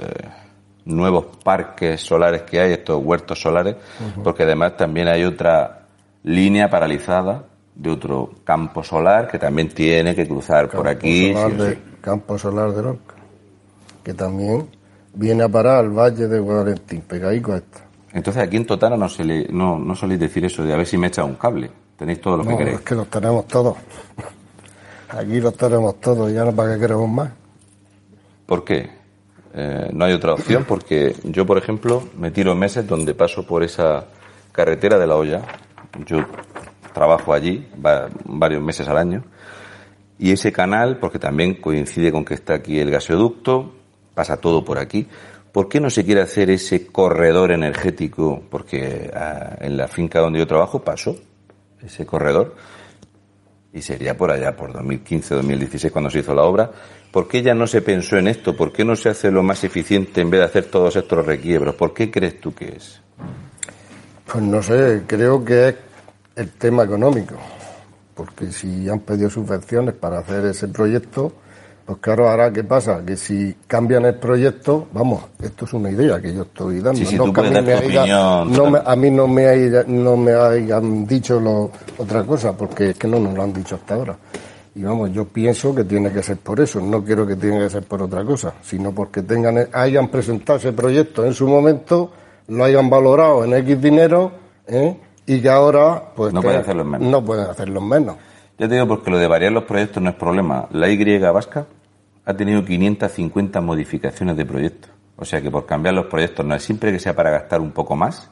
nuevos 0.86 1.26
parques 1.44 2.02
solares 2.02 2.44
que 2.44 2.60
hay, 2.60 2.74
estos 2.74 3.04
huertos 3.04 3.42
solares, 3.42 3.76
porque 4.24 4.44
además 4.44 4.78
también 4.78 5.08
hay 5.08 5.24
otra 5.24 5.88
línea 6.24 6.70
paralizada 6.70 7.44
de 7.76 7.90
otro 7.90 8.32
campo 8.44 8.84
solar 8.84 9.28
que 9.28 9.38
también 9.38 9.70
tiene 9.70 10.16
que 10.16 10.28
cruzar 10.28 10.70
por 10.70 10.88
aquí. 10.88 11.34
Solar 11.34 11.52
sí, 11.52 11.58
de, 11.58 11.72
sí. 11.74 11.82
Campo 12.02 12.38
solar 12.38 12.72
de 12.72 12.82
Lorca, 12.82 13.16
que 14.04 14.14
también 14.14 14.68
viene 15.14 15.44
a 15.44 15.50
parar 15.50 15.78
al 15.78 15.90
Valle 15.90 16.28
de 16.28 16.40
Guadalentín, 16.40 17.02
pegadico 17.02 17.54
a 17.54 17.58
esta. 17.58 17.87
Entonces 18.18 18.42
aquí 18.42 18.58
en 18.58 18.66
Totana 18.66 18.98
no, 18.98 19.08
se 19.08 19.24
le, 19.24 19.48
no, 19.52 19.78
no 19.78 19.96
soléis 19.96 20.20
decir 20.20 20.44
eso 20.44 20.64
de 20.64 20.74
a 20.74 20.78
ver 20.78 20.88
si 20.88 20.98
me 20.98 21.06
echa 21.06 21.24
un 21.24 21.36
cable. 21.36 21.70
Tenéis 21.96 22.20
todo 22.20 22.38
lo 22.38 22.44
que 22.44 22.58
queréis. 22.58 22.80
es 22.80 22.84
que 22.84 22.96
los 22.96 23.08
tenemos 23.10 23.48
todos. 23.48 23.78
Aquí 25.10 25.40
los 25.40 25.56
tenemos 25.56 26.02
todos, 26.02 26.34
ya 26.34 26.44
no 26.44 26.52
para 26.52 26.74
qué 26.74 26.80
queremos 26.82 27.08
más. 27.08 27.30
¿Por 28.48 28.64
qué? 28.66 28.90
Eh, 29.54 29.90
no 29.94 30.06
hay 30.06 30.14
otra 30.14 30.34
opción 30.34 30.66
porque 30.68 31.16
yo, 31.26 31.46
por 31.46 31.60
ejemplo, 31.60 32.04
me 32.18 32.32
tiro 32.32 32.56
meses 32.56 32.88
donde 32.88 33.14
paso 33.14 33.46
por 33.46 33.64
esa 33.64 34.06
carretera 34.52 34.98
de 34.98 35.06
la 35.06 35.16
olla. 35.16 35.44
Yo 36.06 36.26
trabajo 36.94 37.34
allí 37.34 37.68
va- 37.86 38.10
varios 38.26 38.64
meses 38.64 38.88
al 38.88 38.98
año. 38.98 39.24
Y 40.18 40.32
ese 40.32 40.52
canal, 40.52 40.98
porque 40.98 41.20
también 41.20 41.62
coincide 41.62 42.12
con 42.12 42.26
que 42.26 42.34
está 42.34 42.56
aquí 42.56 42.80
el 42.80 42.90
gasoducto, 42.90 43.74
pasa 44.16 44.38
todo 44.38 44.66
por 44.66 44.80
aquí. 44.80 45.08
¿Por 45.52 45.70
qué 45.70 45.80
no 45.80 45.90
se 45.90 46.06
quiere 46.06 46.22
hacer 46.22 46.50
ese 46.50 46.88
corredor 46.88 47.52
energético? 47.52 48.42
Porque 48.50 49.12
ah, 49.14 49.58
en 49.60 49.78
la 49.78 49.88
finca 49.88 50.20
donde 50.20 50.40
yo 50.40 50.48
trabajo 50.48 50.84
pasó 50.84 51.16
ese 51.82 52.06
corredor 52.06 52.56
y 53.74 53.82
sería 53.82 54.18
por 54.18 54.32
allá, 54.32 54.56
por 54.56 54.74
2015-2016 54.74 55.92
cuando 55.92 56.10
se 56.10 56.20
hizo 56.20 56.34
la 56.34 56.44
obra. 56.44 56.72
¿Por 57.12 57.28
qué 57.28 57.42
ya 57.42 57.54
no 57.54 57.68
se 57.68 57.82
pensó 57.82 58.18
en 58.18 58.28
esto? 58.28 58.56
¿Por 58.56 58.72
qué 58.72 58.84
no 58.84 58.96
se 58.96 59.10
hace 59.10 59.32
lo 59.32 59.44
más 59.44 59.64
eficiente 59.64 60.22
en 60.22 60.30
vez 60.30 60.42
de 60.42 60.46
hacer 60.46 60.66
todos 60.66 60.96
estos 60.96 61.26
requiebros? 61.26 61.76
¿Por 61.76 61.94
qué 61.94 62.12
crees 62.12 62.40
tú 62.40 62.54
que 62.54 62.70
es? 62.76 63.02
Pues 64.26 64.44
no 64.44 64.62
sé, 64.62 65.04
creo 65.08 65.44
que 65.44 65.70
es 65.70 65.76
el 66.36 66.52
tema 66.52 66.84
económico. 66.84 67.36
Porque 68.14 68.52
si 68.52 68.90
han 68.90 69.00
pedido 69.00 69.30
subvenciones 69.30 69.94
para 69.96 70.20
hacer 70.20 70.46
ese 70.46 70.68
proyecto, 70.68 71.34
pues 71.88 72.00
claro, 72.00 72.30
ahora 72.30 72.52
¿qué 72.52 72.66
pasa? 72.66 73.02
Que 73.06 73.16
si 73.16 73.56
cambian 73.66 74.04
el 74.06 74.16
proyecto, 74.16 74.88
vamos, 74.92 75.24
esto 75.42 75.64
es 75.64 75.74
una 75.74 75.90
idea 75.90 76.20
que 76.22 76.36
yo 76.36 76.42
estoy 76.42 76.82
dando. 76.82 77.00
Sí, 77.00 77.06
sí, 77.06 77.16
no 77.16 77.32
que 77.32 77.40
a 77.40 77.44
mí 77.44 77.50
me 77.50 77.74
haya- 77.74 77.78
opinión, 78.42 78.52
no 78.54 78.70
me- 78.70 78.82
a 78.86 78.96
mí 78.98 79.10
no 79.10 79.28
me, 79.28 79.48
haya- 79.48 79.86
no 79.88 80.18
me 80.18 80.34
hayan 80.34 81.08
dicho 81.08 81.40
lo- 81.40 81.72
otra 81.98 82.24
cosa, 82.26 82.52
porque 82.58 82.90
es 82.90 82.98
que 82.98 83.08
no 83.08 83.20
nos 83.22 83.34
lo 83.34 83.42
han 83.42 83.54
dicho 83.54 83.76
hasta 83.76 83.94
ahora. 83.96 84.18
Y 84.76 84.84
vamos, 84.84 85.12
yo 85.14 85.24
pienso 85.26 85.74
que 85.74 85.86
tiene 85.86 86.12
que 86.12 86.22
ser 86.22 86.36
por 86.38 86.60
eso, 86.60 86.82
no 86.82 87.04
quiero 87.06 87.26
que 87.26 87.38
tenga 87.38 87.60
que 87.60 87.70
ser 87.70 87.84
por 87.84 88.02
otra 88.04 88.24
cosa, 88.26 88.54
sino 88.62 88.92
porque 88.92 89.24
tengan, 89.24 89.70
hayan 89.72 90.10
presentado 90.10 90.60
ese 90.60 90.74
proyecto 90.74 91.26
en 91.26 91.34
su 91.34 91.48
momento, 91.48 92.12
lo 92.50 92.66
hayan 92.66 92.90
valorado 92.90 93.46
en 93.46 93.54
X 93.54 93.82
dinero, 93.82 94.32
¿eh? 94.68 94.96
y 95.26 95.42
que 95.42 95.50
ahora, 95.50 96.04
pues. 96.14 96.34
No 96.34 96.42
pueden 96.42 96.60
hacerlo 96.62 96.82
en 96.82 96.90
menos. 96.90 97.08
No 97.10 97.24
pueden 97.24 97.46
hacerlo 97.50 97.80
en 97.80 97.88
menos. 97.88 98.16
Ya 98.60 98.68
te 98.68 98.74
digo 98.74 98.88
porque 98.88 99.10
lo 99.10 99.18
de 99.20 99.28
variar 99.28 99.52
los 99.54 99.64
proyectos 99.64 100.02
no 100.04 100.10
es 100.10 100.16
problema. 100.16 100.68
La 100.72 100.90
Y 100.90 101.18
vasca 101.20 101.66
ha 102.30 102.34
tenido 102.36 102.64
550 102.64 103.62
modificaciones 103.62 104.36
de 104.36 104.46
proyectos. 104.46 104.92
O 105.16 105.24
sea 105.24 105.42
que 105.42 105.50
por 105.50 105.66
cambiar 105.66 105.94
los 105.96 106.08
proyectos 106.08 106.46
no 106.46 106.54
es 106.56 106.62
siempre 106.62 106.92
que 106.92 107.00
sea 107.00 107.16
para 107.16 107.32
gastar 107.32 107.62
un 107.62 107.72
poco 107.72 107.96
más. 107.96 108.30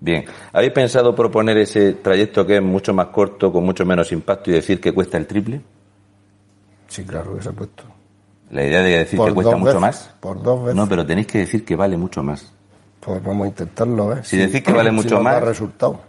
Bien, 0.00 0.24
¿habéis 0.52 0.72
pensado 0.72 1.14
proponer 1.14 1.58
ese 1.58 1.92
trayecto 1.92 2.46
que 2.46 2.56
es 2.56 2.62
mucho 2.62 2.94
más 2.94 3.08
corto, 3.08 3.52
con 3.52 3.62
mucho 3.64 3.84
menos 3.84 4.10
impacto 4.12 4.50
y 4.50 4.54
decir 4.54 4.80
que 4.80 4.92
cuesta 4.92 5.18
el 5.18 5.26
triple? 5.26 5.60
Sí, 6.88 7.04
claro 7.04 7.36
que 7.36 7.42
se 7.42 7.50
ha 7.50 7.52
puesto. 7.52 7.84
La 8.50 8.64
idea 8.64 8.82
de 8.82 8.98
decir 8.98 9.16
Por 9.18 9.28
que 9.28 9.34
cuesta 9.34 9.56
mucho 9.56 9.78
más. 9.80 10.14
por 10.20 10.42
dos 10.42 10.60
veces. 10.64 10.76
No, 10.76 10.88
pero 10.88 11.04
tenéis 11.06 11.26
que 11.26 11.38
decir 11.38 11.64
que 11.64 11.76
vale 11.76 11.96
mucho 11.96 12.22
más. 12.22 12.50
Pues 13.00 13.22
vamos 13.22 13.44
a 13.44 13.48
intentarlo, 13.48 14.14
¿eh? 14.14 14.20
Si 14.22 14.36
decís 14.38 14.62
que 14.62 14.72
vale 14.72 14.88
si 14.90 14.96
mucho 14.96 15.16
nos 15.16 15.24
da 15.24 15.30
más- 15.32 15.42
resultado. 15.44 16.00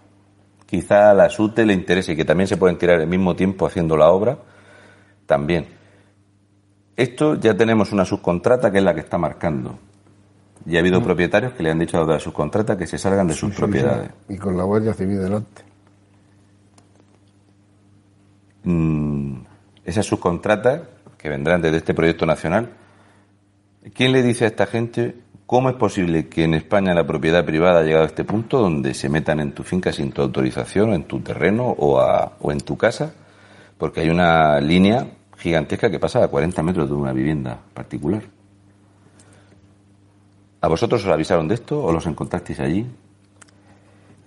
Quizá 0.66 1.12
a 1.12 1.14
la 1.14 1.30
SUTE 1.30 1.66
le 1.66 1.74
interese 1.74 2.14
y 2.14 2.16
que 2.16 2.26
también 2.26 2.48
se 2.48 2.58
pueden 2.58 2.78
tirar 2.78 3.00
al 3.02 3.08
mismo 3.08 3.36
tiempo 3.36 3.68
haciendo 3.68 3.96
la 3.98 4.10
obra, 4.10 4.38
también. 5.26 5.68
Esto 6.98 7.36
ya 7.36 7.56
tenemos 7.56 7.92
una 7.92 8.06
subcontrata 8.06 8.72
que 8.72 8.78
es 8.78 8.84
la 8.84 8.94
que 8.94 9.02
está 9.02 9.18
marcando. 9.18 9.78
Y 10.66 10.78
ha 10.78 10.80
habido 10.80 11.04
propietarios 11.04 11.54
que 11.54 11.62
le 11.64 11.70
han 11.72 11.80
dicho 11.80 12.02
a 12.02 12.06
la 12.06 12.20
subcontrata 12.20 12.78
que 12.78 12.88
se 12.88 12.98
salgan 12.98 13.28
de 13.28 13.34
sus 13.34 13.54
propiedades. 13.54 14.12
Y 14.30 14.38
con 14.38 14.58
la 14.58 14.64
Guardia 14.64 14.94
Civil 14.94 15.20
delante. 15.20 15.64
Mm, 18.64 19.36
esas 19.84 20.06
subcontratas 20.06 20.82
que 21.18 21.30
vendrán 21.30 21.62
desde 21.62 21.78
este 21.78 21.94
proyecto 21.94 22.26
nacional, 22.26 22.70
¿quién 23.94 24.12
le 24.12 24.24
dice 24.24 24.46
a 24.46 24.48
esta 24.48 24.66
gente 24.66 25.16
cómo 25.46 25.70
es 25.70 25.76
posible 25.76 26.28
que 26.28 26.44
en 26.44 26.56
España 26.56 26.94
la 26.96 27.06
propiedad 27.06 27.46
privada 27.46 27.80
ha 27.82 27.84
llegado 27.84 28.04
a 28.04 28.08
este 28.08 28.24
punto 28.24 28.60
donde 28.60 28.94
se 28.96 29.10
metan 29.10 29.40
en 29.40 29.52
tu 29.54 29.64
finca 29.64 29.92
sin 29.94 30.12
tu 30.12 30.22
autorización, 30.22 30.94
en 30.94 31.04
tu 31.04 31.20
terreno 31.20 31.66
o, 31.78 32.00
a- 32.00 32.34
o 32.40 32.52
en 32.52 32.60
tu 32.62 32.78
casa? 32.78 33.14
Porque 33.78 34.02
hay 34.02 34.10
una 34.10 34.60
línea 34.62 35.06
gigantesca 35.38 35.90
que 35.90 36.00
pasa 36.00 36.24
a 36.24 36.28
40 36.28 36.64
metros 36.64 36.90
de 36.90 36.96
una 36.96 37.12
vivienda 37.12 37.60
particular. 37.74 38.24
¿A 40.62 40.68
vosotros 40.68 41.06
os 41.06 41.12
avisaron 41.12 41.48
de 41.48 41.56
esto 41.56 41.84
o 41.84 41.92
los 41.92 42.06
encontrasteis 42.08 42.60
allí? 42.60 42.88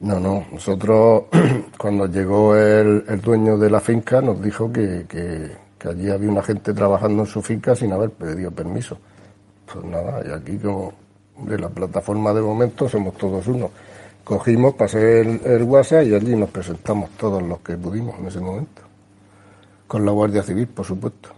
No, 0.00 0.20
no. 0.20 0.46
Nosotros, 0.52 1.24
cuando 1.78 2.06
llegó 2.06 2.54
el, 2.54 3.04
el 3.08 3.20
dueño 3.20 3.58
de 3.58 3.70
la 3.70 3.80
finca, 3.80 4.20
nos 4.20 4.40
dijo 4.40 4.70
que, 4.72 5.06
que, 5.08 5.88
allí 5.88 6.10
había 6.10 6.30
una 6.30 6.42
gente 6.42 6.72
trabajando 6.72 7.22
en 7.22 7.26
su 7.26 7.42
finca 7.42 7.74
sin 7.74 7.92
haber 7.92 8.10
pedido 8.10 8.50
permiso. 8.52 8.98
Pues 9.66 9.84
nada, 9.84 10.22
y 10.26 10.30
aquí 10.30 10.58
como 10.58 10.92
de 11.38 11.58
la 11.58 11.68
plataforma 11.68 12.32
de 12.32 12.40
momento 12.40 12.88
somos 12.88 13.14
todos 13.14 13.46
uno. 13.48 13.70
Cogimos, 14.22 14.74
pasé 14.74 15.22
el, 15.22 15.40
el 15.44 15.62
WhatsApp 15.64 16.06
y 16.06 16.14
allí 16.14 16.36
nos 16.36 16.50
presentamos 16.50 17.10
todos 17.18 17.42
los 17.42 17.60
que 17.60 17.76
pudimos 17.76 18.16
en 18.18 18.26
ese 18.26 18.40
momento. 18.40 18.87
Con 19.88 20.06
la 20.06 20.12
Guardia 20.12 20.44
Civil, 20.44 20.68
por 20.68 20.86
supuesto. 20.86 21.30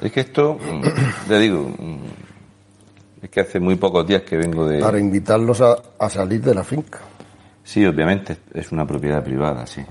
Es 0.00 0.12
que 0.12 0.20
esto, 0.20 0.54
mm, 0.54 1.28
te 1.28 1.38
digo, 1.40 1.74
mm, 1.76 3.22
es 3.22 3.30
que 3.30 3.40
hace 3.40 3.58
muy 3.58 3.74
pocos 3.74 4.06
días 4.06 4.22
que 4.22 4.36
vengo 4.36 4.66
de... 4.68 4.78
Para 4.78 5.00
invitarlos 5.00 5.60
a, 5.60 5.76
a 5.98 6.08
salir 6.08 6.40
de 6.42 6.54
la 6.54 6.62
finca. 6.62 7.00
Sí, 7.64 7.84
obviamente 7.84 8.36
es 8.54 8.70
una 8.72 8.86
propiedad 8.86 9.22
privada, 9.22 9.66
sí. 9.66 9.82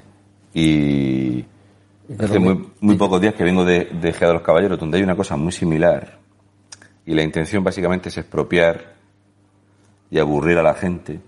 Y 0.53 1.45
hace 2.17 2.39
muy, 2.39 2.95
pocos 2.95 3.21
días 3.21 3.35
que 3.35 3.43
vengo 3.43 3.63
de, 3.63 3.85
de 3.85 4.09
Ejea 4.09 4.29
de 4.29 4.33
los 4.33 4.43
Caballeros, 4.43 4.79
donde 4.79 4.97
hay 4.97 5.03
una 5.03 5.15
cosa 5.15 5.35
muy 5.37 5.51
similar. 5.51 6.19
Y 7.05 7.13
la 7.13 7.23
intención 7.23 7.63
básicamente 7.63 8.09
es 8.09 8.17
expropiar 8.17 8.95
y 10.09 10.19
aburrir 10.19 10.57
a 10.57 10.63
la 10.63 10.73
gente. 10.73 11.19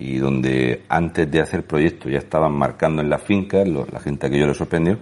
Y 0.00 0.16
donde 0.16 0.82
antes 0.88 1.30
de 1.30 1.40
hacer 1.40 1.64
proyectos 1.64 2.10
ya 2.10 2.18
estaban 2.18 2.52
marcando 2.52 3.02
en 3.02 3.08
las 3.08 3.22
fincas, 3.22 3.68
la 3.68 4.00
gente 4.00 4.26
a 4.26 4.30
que 4.30 4.40
yo 4.40 4.46
le 4.46 4.54
sorprendió. 4.54 4.98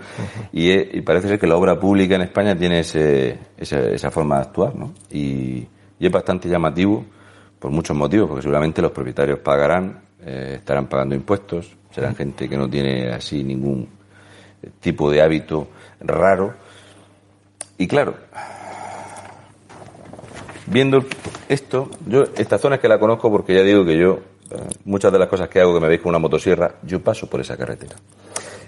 y, 0.52 0.71
eh, 0.71 0.90
y 0.93 1.00
parece 1.00 1.28
ser 1.28 1.38
que 1.38 1.47
la 1.47 1.57
obra 1.57 1.78
pública 1.78 2.17
en 2.17 2.23
España 2.23 2.55
tiene 2.55 2.81
ese, 2.81 3.38
esa, 3.57 3.78
esa 3.88 4.11
forma 4.11 4.37
de 4.37 4.43
actuar, 4.43 4.75
¿no? 4.75 4.93
Y, 5.11 5.67
y 5.99 6.07
es 6.07 6.12
bastante 6.12 6.49
llamativo 6.49 7.05
por 7.59 7.71
muchos 7.71 7.97
motivos, 7.97 8.28
porque 8.28 8.43
seguramente 8.43 8.83
los 8.83 8.93
propietarios 8.93 9.38
pagarán, 9.40 10.00
eh, 10.25 10.55
estarán 10.57 10.87
pagando 10.87 11.14
impuestos, 11.14 11.76
serán 11.90 12.14
gente 12.14 12.49
que 12.49 12.57
no 12.57 12.69
tiene 12.69 13.11
así 13.11 13.43
ningún 13.43 13.88
tipo 14.81 15.11
de 15.11 15.23
hábito 15.23 15.69
raro. 16.00 16.55
Y 17.76 17.87
claro, 17.87 18.14
viendo 20.67 21.05
esto, 21.49 21.90
yo 22.07 22.25
esta 22.37 22.59
zona 22.59 22.76
es 22.76 22.81
que 22.81 22.88
la 22.88 22.99
conozco 22.99 23.31
porque 23.31 23.55
ya 23.55 23.62
digo 23.62 23.85
que 23.85 23.99
yo, 23.99 24.14
eh, 24.14 24.23
muchas 24.85 25.12
de 25.12 25.19
las 25.19 25.28
cosas 25.28 25.49
que 25.49 25.61
hago 25.61 25.75
que 25.75 25.81
me 25.81 25.88
veis 25.88 26.00
con 26.00 26.11
una 26.11 26.19
motosierra, 26.19 26.75
yo 26.83 27.00
paso 27.00 27.28
por 27.28 27.40
esa 27.40 27.57
carretera. 27.57 27.97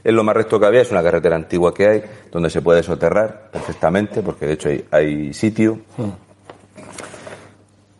Es 0.02 0.12
lo 0.12 0.24
más 0.24 0.34
recto 0.34 0.58
que 0.58 0.66
había, 0.66 0.80
es 0.80 0.90
una 0.90 1.02
carretera 1.02 1.36
antigua 1.36 1.74
que 1.74 1.86
hay, 1.86 2.02
donde 2.32 2.50
se 2.50 2.62
puede 2.62 2.82
soterrar 2.82 3.50
perfectamente, 3.50 4.22
porque 4.22 4.46
de 4.46 4.52
hecho 4.54 4.68
hay, 4.68 4.84
hay 4.90 5.32
sitio. 5.34 5.78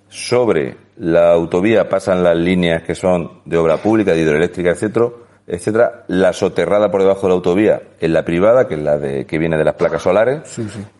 Sobre 0.08 0.76
la 0.96 1.32
autovía 1.32 1.88
pasan 1.88 2.22
las 2.22 2.36
líneas 2.36 2.82
que 2.82 2.94
son 2.94 3.40
de 3.44 3.56
obra 3.56 3.76
pública, 3.76 4.12
de 4.12 4.20
hidroeléctrica, 4.20 4.70
etcétera, 4.70 5.08
etcétera. 5.46 6.04
La 6.08 6.32
soterrada 6.32 6.90
por 6.90 7.02
debajo 7.02 7.22
de 7.22 7.28
la 7.28 7.34
autovía 7.34 7.82
es 7.98 8.10
la 8.10 8.24
privada, 8.24 8.66
que 8.66 8.74
es 8.74 8.80
la 8.80 8.98
de, 8.98 9.26
que 9.26 9.38
viene 9.38 9.56
de 9.56 9.64
las 9.64 9.74
placas 9.74 10.02
solares. 10.02 10.42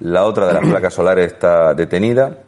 La 0.01 0.25
otra 0.25 0.47
de 0.47 0.55
las 0.55 0.65
placas 0.65 0.95
solares 0.95 1.33
está 1.33 1.75
detenida. 1.75 2.39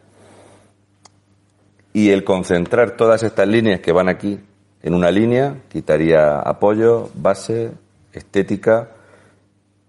Y 1.93 2.11
el 2.11 2.25
concentrar 2.25 2.93
todas 2.93 3.23
estas 3.23 3.47
líneas 3.47 3.81
que 3.81 3.93
van 3.93 4.09
aquí 4.09 4.41
en 4.83 4.95
una 4.95 5.11
línea 5.11 5.57
quitaría 5.69 6.39
apoyo, 6.39 7.11
base, 7.15 7.71
estética 8.13 8.89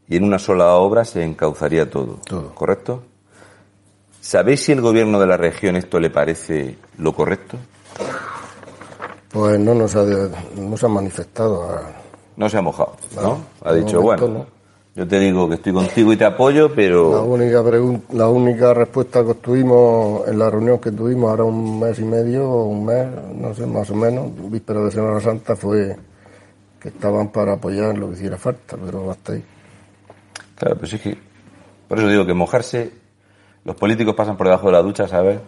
y 0.08 0.18
en 0.18 0.24
una 0.26 0.38
sola 0.40 0.74
obra 0.76 1.06
se 1.06 1.24
encauzaría 1.24 1.90
todo. 1.90 2.20
Todo. 2.26 2.54
¿Correcto? 2.54 3.04
¿Sabéis 4.20 4.64
si 4.66 4.72
el 4.72 4.82
gobierno 4.82 5.20
de 5.20 5.28
la 5.28 5.38
región 5.38 5.76
esto 5.76 6.00
le 6.00 6.10
parece 6.10 6.78
lo 6.98 7.14
correcto? 7.14 7.58
Pues 9.32 9.60
no 9.60 9.74
nos 9.74 9.96
ha, 9.96 10.04
no 10.56 10.78
se 10.78 10.86
ha 10.86 10.90
manifestado. 10.90 11.64
a- 11.70 11.92
No 12.38 12.50
se 12.50 12.58
ha 12.58 12.62
mojado, 12.62 12.96
¿no? 13.16 13.22
No, 13.22 13.46
ha 13.64 13.74
dicho, 13.74 14.02
momento 14.02 14.28
bueno, 14.28 14.40
no. 14.40 14.53
Yo 14.96 15.08
te 15.08 15.20
digo 15.20 15.50
que 15.50 15.56
estoy 15.56 15.74
contigo 15.74 16.14
y 16.14 16.18
te 16.18 16.26
apoyo, 16.26 16.70
La 16.70 16.76
pero 16.76 17.24
única 17.24 17.62
pregun- 17.64 18.04
la 18.12 18.28
única 18.30 18.74
respuesta 18.74 19.24
que 19.24 19.32
obtuvimos 19.32 20.28
en 20.28 20.38
la 20.38 20.50
reunión 20.50 20.80
que 20.80 20.92
tuvimos 20.92 21.30
ahora 21.32 21.44
un 21.46 21.80
mes 21.80 21.98
y 22.00 22.04
medio, 22.04 22.48
o 22.50 22.66
un 22.66 22.86
mes, 22.86 23.08
no 23.36 23.54
sé, 23.56 23.66
más 23.66 23.90
o 23.90 23.96
menos, 23.96 24.30
víspera 24.52 24.82
de 24.82 24.92
Semana 24.92 25.20
Santa, 25.20 25.56
fue 25.56 25.96
que 26.80 26.90
estaban 26.90 27.30
para 27.32 27.54
apoyar 27.54 27.98
lo 27.98 28.10
que 28.10 28.16
hiciera 28.16 28.38
falta, 28.38 28.78
pero 28.84 29.10
hasta 29.10 29.34
ahí. 29.34 29.44
claro, 30.56 30.78
pues 30.78 30.94
es 30.94 31.02
que 31.02 31.18
por 31.88 31.98
eso 32.00 32.08
digo 32.10 32.26
que 32.26 32.34
mojarse, 32.34 32.92
los 33.66 33.76
políticos 33.76 34.14
pasan 34.16 34.36
por 34.38 34.48
debajo 34.48 34.68
de 34.68 34.74
la 34.74 34.82
ducha, 34.82 35.08
¿sabes? 35.08 35.40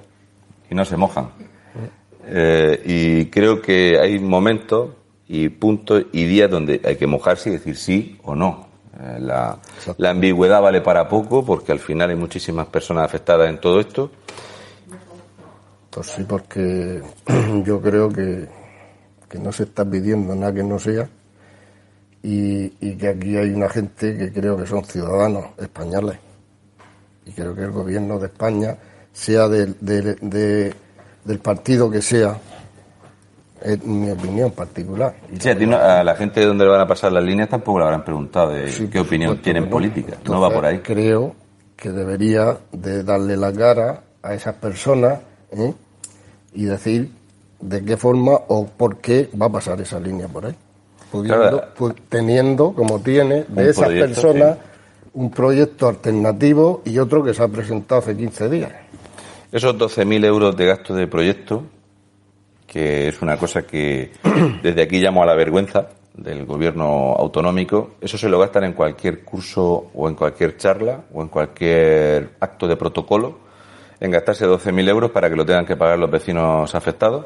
Y 0.69 0.75
no 0.75 0.85
se 0.85 0.97
mojan. 0.97 1.29
Eh, 2.27 2.81
y 2.85 3.25
creo 3.27 3.61
que 3.61 3.99
hay 3.99 4.17
momentos 4.19 4.89
y 5.27 5.49
puntos 5.49 6.05
y 6.11 6.25
días 6.25 6.49
donde 6.49 6.81
hay 6.83 6.95
que 6.95 7.05
mojarse 7.07 7.49
y 7.49 7.53
decir 7.53 7.75
sí 7.77 8.17
o 8.23 8.33
no. 8.35 8.64
Eh, 8.99 9.17
la, 9.19 9.57
la 9.97 10.09
ambigüedad 10.11 10.61
vale 10.61 10.81
para 10.81 11.07
poco 11.09 11.45
porque 11.45 11.71
al 11.71 11.79
final 11.79 12.09
hay 12.09 12.15
muchísimas 12.15 12.67
personas 12.67 13.03
afectadas 13.05 13.49
en 13.49 13.59
todo 13.59 13.79
esto. 13.79 14.11
Pues 15.89 16.07
sí, 16.07 16.23
porque 16.27 17.01
yo 17.63 17.81
creo 17.81 18.09
que, 18.09 18.47
que 19.29 19.39
no 19.39 19.51
se 19.51 19.63
está 19.63 19.83
pidiendo 19.85 20.35
nada 20.35 20.53
que 20.53 20.63
no 20.63 20.77
sea 20.79 21.07
y, 22.23 22.65
y 22.79 22.95
que 22.97 23.07
aquí 23.09 23.37
hay 23.37 23.51
una 23.51 23.69
gente 23.69 24.17
que 24.17 24.31
creo 24.33 24.57
que 24.57 24.65
son 24.65 24.83
ciudadanos 24.83 25.45
españoles. 25.57 26.17
Y 27.25 27.31
creo 27.31 27.55
que 27.55 27.61
el 27.63 27.71
gobierno 27.71 28.19
de 28.19 28.27
España, 28.27 28.77
sea 29.13 29.47
del, 29.47 29.75
del- 29.79 30.17
de- 30.21 30.73
del 31.23 31.39
partido 31.39 31.89
que 31.89 32.01
sea, 32.01 32.37
es 33.65 33.83
mi 33.83 34.09
opinión 34.11 34.51
particular. 34.51 35.15
Y 35.33 35.39
Sí, 35.39 35.49
a, 35.49 35.57
ti 35.57 35.65
no- 35.65 35.77
a 35.77 36.03
la 36.03 36.15
gente 36.15 36.39
de 36.39 36.45
dónde 36.45 36.63
le 36.65 36.71
van 36.71 36.81
a 36.81 36.87
pasar 36.87 37.11
las 37.11 37.23
líneas 37.23 37.49
tampoco 37.49 37.79
le 37.79 37.85
habrán 37.85 38.03
preguntado 38.05 38.51
de 38.51 38.71
Sí, 38.71 38.87
qué 38.87 38.99
opinión 38.99 39.31
supuesto 39.31 39.43
tienen 39.43 39.63
que 39.65 39.69
política. 39.69 40.09
No 40.11 40.15
Entonces, 40.17 40.43
va 40.43 40.53
por 40.53 40.65
ahí. 40.65 40.79
Creo 40.79 41.35
que 41.75 41.89
debería 41.91 42.57
de 42.71 43.03
darle 43.03 43.35
la 43.35 43.51
cara 43.51 44.01
a 44.23 44.33
esas 44.33 44.55
personas 44.55 45.19
¿eh? 45.51 45.73
y 46.53 46.65
decir 46.65 47.09
de 47.59 47.83
qué 47.83 47.97
forma 47.97 48.33
o 48.47 48.65
por 48.67 48.97
qué 48.97 49.29
va 49.41 49.47
a 49.47 49.51
pasar 49.51 49.81
esa 49.81 49.99
línea 49.99 50.27
por 50.27 50.45
ahí. 50.45 50.55
Pudiendo- 51.11 51.39
Claro. 51.41 51.63
pu- 51.77 51.95
teniendo, 52.09 52.73
como 52.73 52.99
tiene, 52.99 53.45
de 53.47 53.69
esas 53.69 53.85
proyecto, 53.85 54.05
personas 54.21 54.57
un 55.13 55.31
proyecto 55.31 55.87
alternativo 55.87 56.81
y 56.85 56.97
otro 56.99 57.23
que 57.23 57.33
se 57.33 57.41
ha 57.41 57.47
presentado 57.47 57.99
hace 58.01 58.15
15 58.17 58.49
días. 58.49 58.71
Esos 59.51 59.77
12.000 59.77 60.25
euros 60.25 60.55
de 60.57 60.65
gasto 60.65 60.93
de 60.93 61.07
proyecto, 61.07 61.63
que 62.67 63.07
es 63.07 63.21
una 63.21 63.37
cosa 63.37 63.63
que 63.63 64.11
desde 64.63 64.81
aquí 64.81 64.99
llamo 64.99 65.23
a 65.23 65.25
la 65.25 65.35
vergüenza 65.35 65.89
del 66.13 66.45
gobierno 66.45 67.13
autonómico, 67.17 67.95
eso 67.99 68.17
se 68.17 68.29
lo 68.29 68.39
gastan 68.39 68.63
en 68.63 68.73
cualquier 68.73 69.23
curso 69.23 69.91
o 69.93 70.07
en 70.07 70.15
cualquier 70.15 70.57
charla 70.57 71.03
o 71.13 71.21
en 71.21 71.27
cualquier 71.27 72.31
acto 72.39 72.67
de 72.67 72.77
protocolo, 72.77 73.39
en 73.99 74.11
gastarse 74.11 74.47
12.000 74.47 74.89
euros 74.89 75.11
para 75.11 75.29
que 75.29 75.35
lo 75.35 75.45
tengan 75.45 75.65
que 75.65 75.75
pagar 75.75 75.99
los 75.99 76.09
vecinos 76.09 76.73
afectados. 76.73 77.25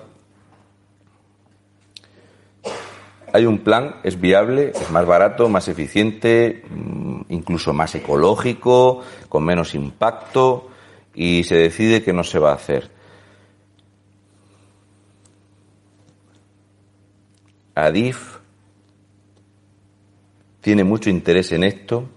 Hay 3.32 3.46
un 3.46 3.60
plan, 3.60 3.98
es 4.04 4.20
viable, 4.20 4.72
es 4.74 4.90
más 4.90 5.06
barato, 5.06 5.50
más 5.50 5.68
eficiente, 5.68 6.64
mm, 6.68 7.22
incluso 7.30 7.74
más 7.74 7.94
ecológico, 7.94 9.02
con 9.28 9.44
menos 9.44 9.76
impacto, 9.76 10.70
y 11.14 11.44
se 11.44 11.56
decide 11.56 12.02
que 12.02 12.12
no 12.12 12.24
se 12.24 12.40
va 12.40 12.52
a 12.52 12.56
hacer. 12.56 12.90
Adif 17.86 18.40
tiene 20.62 20.84
mucho 20.84 21.10
interés 21.10 21.52
en 21.52 21.64
esto. 21.64 22.10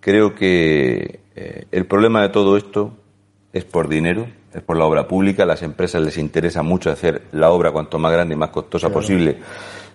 Creo 0.00 0.34
que 0.34 1.20
eh, 1.36 1.66
el 1.70 1.86
problema 1.86 2.22
de 2.22 2.28
todo 2.30 2.56
esto 2.56 2.92
es 3.52 3.64
por 3.64 3.88
dinero, 3.88 4.26
es 4.52 4.62
por 4.62 4.76
la 4.76 4.84
obra 4.84 5.06
pública. 5.06 5.44
A 5.44 5.46
las 5.46 5.62
empresas 5.62 6.02
les 6.02 6.18
interesa 6.18 6.62
mucho 6.62 6.90
hacer 6.90 7.22
la 7.32 7.50
obra 7.50 7.70
cuanto 7.70 7.98
más 7.98 8.12
grande 8.12 8.34
y 8.34 8.38
más 8.38 8.50
costosa 8.50 8.90
posible. 8.90 9.38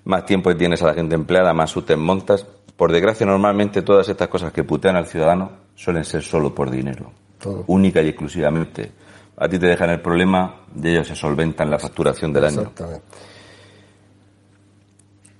Más 0.05 0.25
tiempo 0.25 0.55
tienes 0.55 0.81
a 0.81 0.87
la 0.87 0.93
gente 0.93 1.15
empleada, 1.15 1.53
más 1.53 1.75
útiles 1.75 1.99
montas. 1.99 2.45
Por 2.77 2.91
desgracia, 2.91 3.25
normalmente 3.25 3.81
todas 3.81 4.07
estas 4.07 4.29
cosas 4.29 4.53
que 4.53 4.63
putean 4.63 4.95
al 4.95 5.07
ciudadano 5.07 5.51
suelen 5.75 6.05
ser 6.05 6.23
solo 6.23 6.55
por 6.55 6.71
dinero. 6.71 7.11
Todo. 7.39 7.65
Única 7.67 8.01
y 8.01 8.07
exclusivamente. 8.09 8.91
A 9.39 9.47
ti 9.47 9.59
te 9.59 9.67
dejan 9.67 9.91
el 9.91 10.01
problema 10.01 10.61
y 10.75 10.89
ellos 10.89 11.07
se 11.07 11.15
solventan 11.15 11.69
la 11.69 11.77
facturación 11.77 12.33
del 12.33 12.45
año. 12.45 12.61
Exactamente. 12.61 13.05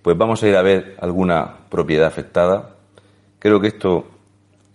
Pues 0.04 0.16
vamos 0.18 0.42
a 0.44 0.48
ir 0.48 0.56
a 0.56 0.62
ver 0.62 0.96
alguna 1.02 1.58
propiedad 1.70 2.08
afectada. 2.08 2.76
Creo 3.40 3.60
que 3.60 3.68
esto 3.68 4.08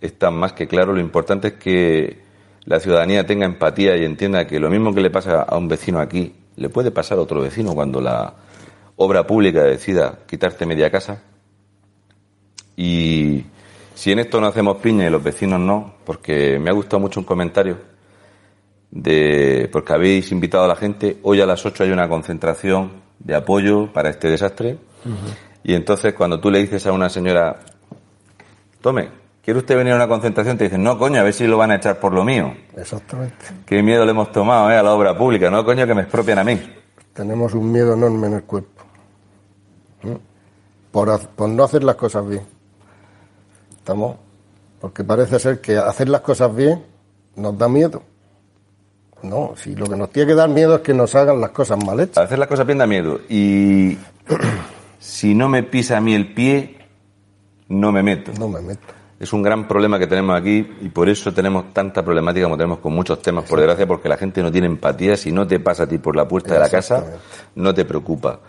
está 0.01 0.29
más 0.29 0.51
que 0.53 0.67
claro. 0.67 0.93
Lo 0.93 0.99
importante 0.99 1.47
es 1.47 1.53
que 1.53 2.21
la 2.65 2.79
ciudadanía 2.81 3.25
tenga 3.25 3.45
empatía 3.45 3.95
y 3.95 4.03
entienda 4.03 4.45
que 4.45 4.59
lo 4.59 4.69
mismo 4.69 4.93
que 4.93 5.01
le 5.01 5.09
pasa 5.09 5.43
a 5.43 5.57
un 5.57 5.69
vecino 5.69 5.99
aquí, 5.99 6.35
le 6.57 6.69
puede 6.69 6.91
pasar 6.91 7.17
a 7.17 7.21
otro 7.21 7.41
vecino 7.41 7.73
cuando 7.73 8.01
la 8.01 8.33
obra 8.97 9.25
pública 9.25 9.63
decida 9.63 10.19
quitarte 10.27 10.65
media 10.65 10.91
casa. 10.91 11.23
Y 12.75 13.45
si 13.95 14.11
en 14.11 14.19
esto 14.19 14.41
no 14.41 14.47
hacemos 14.47 14.77
piña 14.77 15.07
y 15.07 15.09
los 15.09 15.23
vecinos 15.23 15.61
no, 15.61 15.93
porque 16.03 16.59
me 16.59 16.69
ha 16.69 16.73
gustado 16.73 16.99
mucho 16.99 17.21
un 17.21 17.25
comentario 17.25 17.92
de 18.93 19.69
porque 19.71 19.93
habéis 19.93 20.31
invitado 20.31 20.65
a 20.65 20.67
la 20.67 20.75
gente, 20.75 21.17
hoy 21.23 21.41
a 21.41 21.47
las 21.47 21.65
8 21.65 21.83
hay 21.83 21.91
una 21.91 22.07
concentración 22.07 22.91
de 23.17 23.35
apoyo 23.35 23.91
para 23.91 24.09
este 24.09 24.29
desastre. 24.29 24.77
Y 25.63 25.73
entonces 25.73 26.13
cuando 26.13 26.39
tú 26.39 26.51
le 26.51 26.59
dices 26.59 26.85
a 26.85 26.91
una 26.91 27.09
señora, 27.09 27.59
tome, 28.81 29.09
¿quiere 29.43 29.59
usted 29.59 29.75
venir 29.75 29.93
a 29.93 29.95
una 29.95 30.07
concentración? 30.07 30.57
Te 30.57 30.65
dicen, 30.65 30.83
no, 30.83 30.97
coño, 30.99 31.19
a 31.19 31.23
ver 31.23 31.33
si 31.33 31.47
lo 31.47 31.57
van 31.57 31.71
a 31.71 31.75
echar 31.75 31.99
por 31.99 32.13
lo 32.13 32.23
mío. 32.23 32.53
Exactamente. 32.77 33.45
Qué 33.65 33.81
miedo 33.81 34.05
le 34.05 34.11
hemos 34.11 34.31
tomado 34.31 34.69
¿eh? 34.69 34.77
a 34.77 34.83
la 34.83 34.91
obra 34.93 35.17
pública, 35.17 35.49
no, 35.49 35.65
coño, 35.65 35.87
que 35.87 35.95
me 35.95 36.03
expropian 36.03 36.39
a 36.39 36.43
mí. 36.43 36.61
Tenemos 37.13 37.53
un 37.55 37.71
miedo 37.71 37.95
enorme 37.95 38.27
en 38.27 38.33
el 38.33 38.43
cuerpo. 38.43 38.83
Por, 40.91 41.27
por 41.29 41.49
no 41.49 41.63
hacer 41.63 41.83
las 41.83 41.95
cosas 41.95 42.27
bien. 42.27 42.43
Estamos. 43.75 44.17
Porque 44.79 45.03
parece 45.03 45.39
ser 45.39 45.61
que 45.61 45.77
hacer 45.77 46.09
las 46.09 46.21
cosas 46.21 46.55
bien 46.55 46.85
nos 47.35 47.57
da 47.57 47.67
miedo. 47.67 48.03
No, 49.23 49.53
si 49.55 49.75
lo 49.75 49.87
que 49.87 49.95
nos 49.95 50.09
tiene 50.11 50.27
que 50.27 50.35
dar 50.35 50.49
miedo 50.49 50.75
es 50.75 50.81
que 50.81 50.93
nos 50.93 51.15
hagan 51.15 51.39
las 51.39 51.51
cosas 51.51 51.83
mal 51.83 51.99
hechas. 51.99 52.25
Hacer 52.25 52.37
las 52.37 52.47
cosas 52.47 52.65
bien 52.65 52.77
da 52.77 52.85
miedo. 52.85 53.21
Y 53.29 53.97
si 54.99 55.33
no 55.33 55.49
me 55.49 55.63
pisa 55.63 55.97
a 55.97 56.01
mí 56.01 56.13
el 56.13 56.33
pie, 56.33 56.77
no 57.69 57.91
me 57.91 58.03
meto. 58.03 58.31
No 58.37 58.47
me 58.47 58.61
meto. 58.61 58.93
Es 59.19 59.31
un 59.31 59.41
gran 59.41 59.67
problema 59.69 59.97
que 59.97 60.07
tenemos 60.07 60.35
aquí 60.37 60.67
y 60.81 60.89
por 60.89 61.07
eso 61.07 61.33
tenemos 61.33 61.73
tanta 61.73 62.03
problemática 62.03 62.45
como 62.45 62.57
tenemos 62.57 62.79
con 62.79 62.93
muchos 62.93 63.21
temas, 63.21 63.45
por 63.45 63.57
desgracia, 63.59 63.87
porque 63.87 64.09
la 64.09 64.17
gente 64.17 64.43
no 64.43 64.51
tiene 64.51 64.67
empatía. 64.67 65.15
Si 65.15 65.31
no 65.31 65.47
te 65.47 65.61
pasa 65.61 65.83
a 65.83 65.87
ti 65.87 65.97
por 65.97 66.15
la 66.15 66.27
puerta 66.27 66.53
de 66.53 66.59
la 66.59 66.69
casa, 66.69 67.05
no 67.55 67.73
te 67.73 67.85
preocupa. 67.85 68.41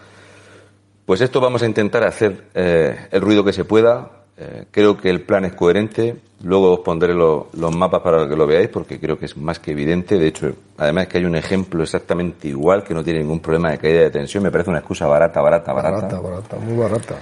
Pues 1.06 1.20
esto 1.20 1.40
vamos 1.40 1.62
a 1.62 1.66
intentar 1.66 2.02
hacer 2.02 2.48
eh, 2.54 3.08
el 3.12 3.20
ruido 3.20 3.44
que 3.44 3.52
se 3.52 3.64
pueda. 3.64 4.23
Eh, 4.37 4.64
creo 4.70 4.97
que 4.97 5.11
el 5.11 5.23
plan 5.23 5.44
es 5.44 5.55
coherente. 5.55 6.16
Luego 6.42 6.75
os 6.75 6.81
pondré 6.81 7.14
los 7.14 7.75
mapas 7.75 8.03
para 8.03 8.29
que 8.29 8.37
lo 8.37 8.47
veáis, 8.47 8.68
porque 8.68 8.99
creo 8.99 9.18
que 9.18 9.27
es 9.27 9.37
más 9.37 9.59
que 9.59 9.70
evidente. 9.70 10.18
De 10.18 10.27
hecho, 10.27 10.53
además 10.77 11.07
que 11.07 11.18
hay 11.18 11.25
un 11.25 11.37
ejemplo 11.37 11.83
exactamente 11.83 12.49
igual, 12.49 12.85
que 12.85 12.92
no 12.92 13.03
tiene 13.03 13.20
ningún 13.20 13.40
problema 13.40 13.70
de 13.70 13.79
caída 13.79 14.01
de 14.01 14.11
tensión. 14.11 14.42
Me 14.42 14.51
parece 14.51 14.70
una 14.70 14.81
excusa 14.81 15.07
barata, 15.07 15.40
barata, 15.40 15.73
barata. 15.73 15.97
Barata, 15.97 16.20
barata, 16.20 16.57
muy 16.57 16.77
barata. 16.77 17.14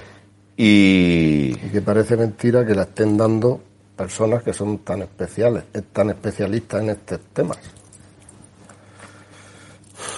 Y... 0.57 1.55
y 1.63 1.69
que 1.71 1.81
parece 1.81 2.17
mentira 2.17 2.65
que 2.65 2.75
la 2.75 2.83
estén 2.83 3.17
dando 3.17 3.61
personas 3.95 4.43
que 4.43 4.53
son 4.53 4.79
tan 4.79 5.03
especiales, 5.03 5.63
tan 5.91 6.09
especialistas 6.09 6.81
en 6.81 6.89
estos 6.89 7.19
temas. 7.31 7.59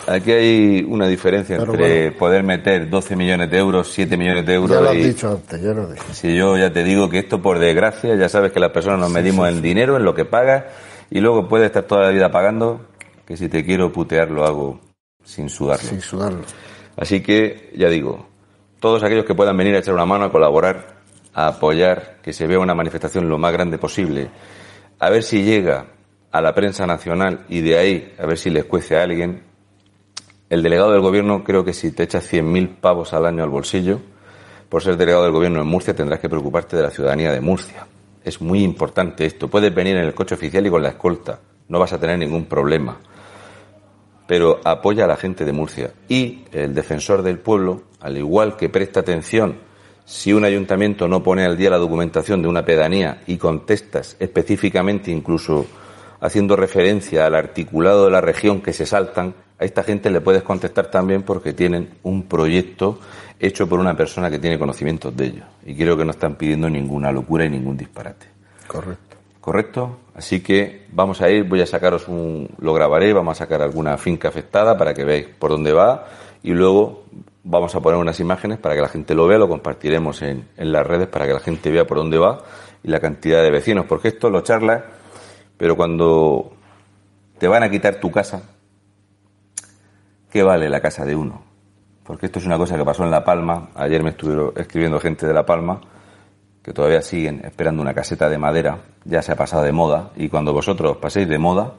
Aquí 0.07 0.31
hay 0.31 0.85
una 0.87 1.07
diferencia 1.07 1.55
entre 1.55 2.11
poder 2.11 2.43
meter 2.43 2.89
12 2.89 3.15
millones 3.15 3.49
de 3.49 3.57
euros, 3.57 3.91
7 3.91 4.15
millones 4.17 4.45
de 4.45 4.53
euros. 4.53 4.77
Ya 4.77 4.81
lo 4.81 4.89
has 4.89 4.95
dicho 4.95 5.31
antes, 5.31 5.61
ya 5.61 5.73
lo 5.73 5.87
dije. 5.87 6.13
Si 6.13 6.35
yo 6.35 6.57
ya 6.57 6.71
te 6.71 6.83
digo 6.83 7.09
que 7.09 7.19
esto, 7.19 7.41
por 7.41 7.57
desgracia, 7.57 8.15
ya 8.15 8.29
sabes 8.29 8.51
que 8.51 8.59
las 8.59 8.71
personas 8.71 8.99
nos 8.99 9.09
medimos 9.09 9.49
en 9.49 9.61
dinero, 9.61 9.97
en 9.97 10.03
lo 10.03 10.13
que 10.13 10.25
pagas, 10.25 10.65
y 11.09 11.19
luego 11.21 11.47
puedes 11.47 11.67
estar 11.67 11.83
toda 11.83 12.03
la 12.03 12.09
vida 12.09 12.31
pagando, 12.31 12.85
que 13.25 13.35
si 13.35 13.49
te 13.49 13.65
quiero 13.65 13.91
putear 13.91 14.29
lo 14.29 14.45
hago 14.45 14.79
sin 15.23 15.49
sudarlo. 15.49 15.89
Sin 15.89 16.01
sudarlo. 16.01 16.43
Así 16.97 17.21
que, 17.21 17.71
ya 17.75 17.89
digo, 17.89 18.27
todos 18.79 19.03
aquellos 19.03 19.25
que 19.25 19.33
puedan 19.33 19.57
venir 19.57 19.75
a 19.75 19.79
echar 19.79 19.95
una 19.95 20.05
mano, 20.05 20.25
a 20.25 20.31
colaborar, 20.31 20.97
a 21.33 21.47
apoyar, 21.47 22.17
que 22.21 22.31
se 22.31 22.45
vea 22.45 22.59
una 22.59 22.75
manifestación 22.75 23.27
lo 23.27 23.39
más 23.39 23.51
grande 23.51 23.79
posible, 23.79 24.29
a 24.99 25.09
ver 25.09 25.23
si 25.23 25.43
llega 25.43 25.87
a 26.31 26.41
la 26.41 26.53
prensa 26.53 26.85
nacional 26.85 27.45
y 27.49 27.61
de 27.61 27.77
ahí 27.77 28.13
a 28.19 28.25
ver 28.25 28.37
si 28.37 28.49
les 28.49 28.65
cuece 28.65 28.97
a 28.97 29.03
alguien, 29.03 29.41
el 30.49 30.61
delegado 30.61 30.91
del 30.91 31.01
gobierno 31.01 31.43
creo 31.43 31.63
que 31.65 31.73
si 31.73 31.91
te 31.91 32.03
echas 32.03 32.31
100.000 32.31 32.75
pavos 32.79 33.13
al 33.13 33.25
año 33.25 33.43
al 33.43 33.49
bolsillo, 33.49 33.99
por 34.69 34.83
ser 34.83 34.97
delegado 34.97 35.23
del 35.23 35.33
gobierno 35.33 35.61
en 35.61 35.67
Murcia 35.67 35.95
tendrás 35.95 36.19
que 36.19 36.29
preocuparte 36.29 36.75
de 36.75 36.83
la 36.83 36.91
ciudadanía 36.91 37.31
de 37.31 37.41
Murcia. 37.41 37.87
Es 38.23 38.41
muy 38.41 38.63
importante 38.63 39.25
esto. 39.25 39.47
Puedes 39.47 39.73
venir 39.73 39.95
en 39.97 40.03
el 40.03 40.13
coche 40.13 40.35
oficial 40.35 40.65
y 40.65 40.69
con 40.69 40.83
la 40.83 40.89
escolta. 40.89 41.39
No 41.67 41.79
vas 41.79 41.93
a 41.93 41.99
tener 41.99 42.17
ningún 42.17 42.45
problema. 42.45 42.97
Pero 44.27 44.59
apoya 44.63 45.05
a 45.05 45.07
la 45.07 45.17
gente 45.17 45.45
de 45.45 45.51
Murcia. 45.51 45.93
Y 46.09 46.45
el 46.51 46.73
defensor 46.73 47.21
del 47.21 47.39
pueblo, 47.39 47.83
al 47.99 48.17
igual 48.17 48.57
que 48.57 48.69
presta 48.69 49.01
atención 49.01 49.59
si 50.05 50.33
un 50.33 50.45
ayuntamiento 50.45 51.07
no 51.07 51.23
pone 51.23 51.43
al 51.45 51.57
día 51.57 51.71
la 51.71 51.77
documentación 51.77 52.41
de 52.41 52.47
una 52.47 52.63
pedanía 52.63 53.23
y 53.25 53.37
contestas 53.37 54.15
específicamente 54.19 55.09
incluso 55.09 55.65
haciendo 56.21 56.55
referencia 56.55 57.25
al 57.25 57.35
articulado 57.35 58.05
de 58.05 58.11
la 58.11 58.21
región 58.21 58.61
que 58.61 58.73
se 58.73 58.85
saltan, 58.85 59.33
a 59.57 59.63
esta 59.65 59.83
gente 59.83 60.09
le 60.09 60.21
puedes 60.21 60.43
contestar 60.43 60.87
también 60.87 61.23
porque 61.23 61.53
tienen 61.53 61.95
un 62.03 62.23
proyecto 62.23 62.99
hecho 63.39 63.67
por 63.67 63.79
una 63.79 63.95
persona 63.95 64.29
que 64.29 64.39
tiene 64.39 64.59
conocimientos 64.59 65.15
de 65.15 65.25
ello. 65.25 65.43
Y 65.65 65.75
creo 65.75 65.97
que 65.97 66.05
no 66.05 66.11
están 66.11 66.35
pidiendo 66.35 66.69
ninguna 66.69 67.11
locura 67.11 67.45
y 67.45 67.49
ningún 67.49 67.77
disparate. 67.77 68.27
Correcto. 68.67 69.15
¿Correcto? 69.39 69.97
Así 70.15 70.41
que 70.41 70.87
vamos 70.91 71.21
a 71.21 71.29
ir, 71.29 71.43
voy 71.43 71.61
a 71.61 71.65
sacaros 71.65 72.07
un, 72.07 72.49
lo 72.59 72.73
grabaré, 72.73 73.13
vamos 73.13 73.39
a 73.39 73.45
sacar 73.45 73.61
alguna 73.61 73.97
finca 73.97 74.29
afectada 74.29 74.77
para 74.77 74.93
que 74.93 75.05
veáis 75.05 75.27
por 75.27 75.51
dónde 75.51 75.71
va 75.71 76.07
y 76.41 76.51
luego 76.51 77.03
vamos 77.43 77.75
a 77.75 77.79
poner 77.79 77.99
unas 77.99 78.19
imágenes 78.19 78.57
para 78.57 78.75
que 78.75 78.81
la 78.81 78.87
gente 78.87 79.13
lo 79.13 79.27
vea, 79.27 79.37
lo 79.37 79.47
compartiremos 79.47 80.21
en, 80.23 80.47
en 80.57 80.71
las 80.71 80.85
redes 80.85 81.07
para 81.07 81.27
que 81.27 81.33
la 81.33 81.39
gente 81.39 81.69
vea 81.69 81.85
por 81.85 81.97
dónde 81.97 82.17
va 82.17 82.43
y 82.83 82.87
la 82.87 82.99
cantidad 82.99 83.43
de 83.43 83.51
vecinos, 83.51 83.85
porque 83.87 84.07
esto 84.07 84.29
lo 84.29 84.41
charlas, 84.41 84.83
pero 85.57 85.75
cuando 85.75 86.53
te 87.37 87.47
van 87.47 87.63
a 87.63 87.69
quitar 87.69 87.99
tu 87.99 88.11
casa, 88.11 88.41
¿qué 90.35 90.43
vale 90.43 90.67
la 90.67 90.81
casa 90.81 91.05
de 91.05 91.15
uno? 91.15 91.41
Porque 92.03 92.25
esto 92.25 92.39
es 92.39 92.45
una 92.45 92.57
cosa 92.57 92.75
que 92.75 92.83
pasó 92.83 93.05
en 93.05 93.09
La 93.09 93.23
Palma. 93.23 93.69
Ayer 93.73 94.03
me 94.03 94.09
estuvieron 94.09 94.51
escribiendo 94.57 94.99
gente 94.99 95.25
de 95.25 95.33
La 95.33 95.45
Palma 95.45 95.79
que 96.61 96.73
todavía 96.73 97.01
siguen 97.01 97.39
esperando 97.45 97.81
una 97.81 97.93
caseta 97.93 98.27
de 98.27 98.37
madera. 98.37 98.79
Ya 99.05 99.21
se 99.21 99.31
ha 99.31 99.37
pasado 99.37 99.63
de 99.63 99.71
moda. 99.71 100.11
Y 100.17 100.27
cuando 100.27 100.51
vosotros 100.51 100.97
paséis 100.97 101.29
de 101.29 101.37
moda. 101.37 101.75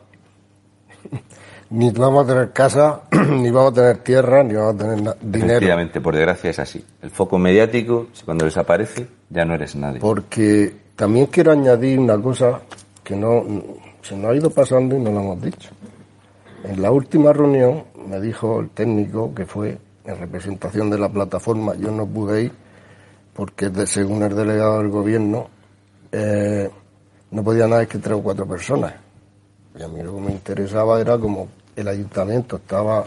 Ni 1.69 1.91
vamos 1.91 2.25
a 2.25 2.29
tener 2.29 2.53
casa, 2.55 3.03
ni 3.31 3.51
vamos 3.51 3.73
a 3.73 3.75
tener 3.75 3.99
tierra, 3.99 4.43
ni 4.43 4.55
vamos 4.55 4.77
a 4.77 4.79
tener 4.79 5.17
dinero. 5.21 5.53
Efectivamente, 5.53 6.01
por 6.01 6.15
desgracia 6.15 6.49
es 6.49 6.59
así. 6.59 6.83
El 7.03 7.11
foco 7.11 7.39
mediático, 7.39 8.07
cuando 8.25 8.47
desaparece, 8.47 9.07
ya 9.29 9.45
no 9.45 9.55
eres 9.55 9.75
nadie. 9.77 10.01
Porque 10.01 10.75
también 10.95 11.27
quiero 11.27 11.53
añadir 11.53 11.99
una 11.99 12.23
cosa 12.23 12.61
que 13.05 13.17
no 13.17 13.45
se 14.01 14.17
nos 14.17 14.31
ha 14.31 14.35
ido 14.35 14.49
pasando 14.49 14.97
y 14.97 15.01
no 15.01 15.11
lo 15.11 15.21
hemos 15.21 15.43
dicho. 15.43 15.71
En 16.65 16.81
la 16.81 16.91
última 16.93 17.33
reunión 17.33 17.85
me 18.07 18.21
dijo 18.21 18.61
el 18.61 18.71
técnico 18.71 19.35
que 19.35 19.47
fue 19.47 19.79
en 20.05 20.19
representación 20.19 20.91
de 20.91 20.99
la 20.99 21.09
plataforma, 21.09 21.75
yo 21.75 21.91
no 21.91 22.07
pude 22.07 22.45
ir 22.45 22.53
porque 23.35 23.71
según 23.87 24.23
el 24.23 24.35
delegado 24.35 24.79
del 24.79 24.89
gobierno 24.89 25.49
eh, 26.11 26.71
no 27.31 27.45
podía 27.45 27.69
nada 27.69 27.85
que 27.87 27.99
tres 27.99 28.17
o 28.17 28.23
cuatro 28.23 28.47
personas. 28.47 28.95
Y 29.79 29.83
a 29.83 29.89
mí 29.89 30.03
lo 30.03 30.15
que 30.15 30.21
me 30.23 30.31
interesaba 30.31 31.01
era 31.01 31.19
como 31.19 31.49
el 31.75 31.87
ayuntamiento 31.87 32.57
estaba 32.57 33.05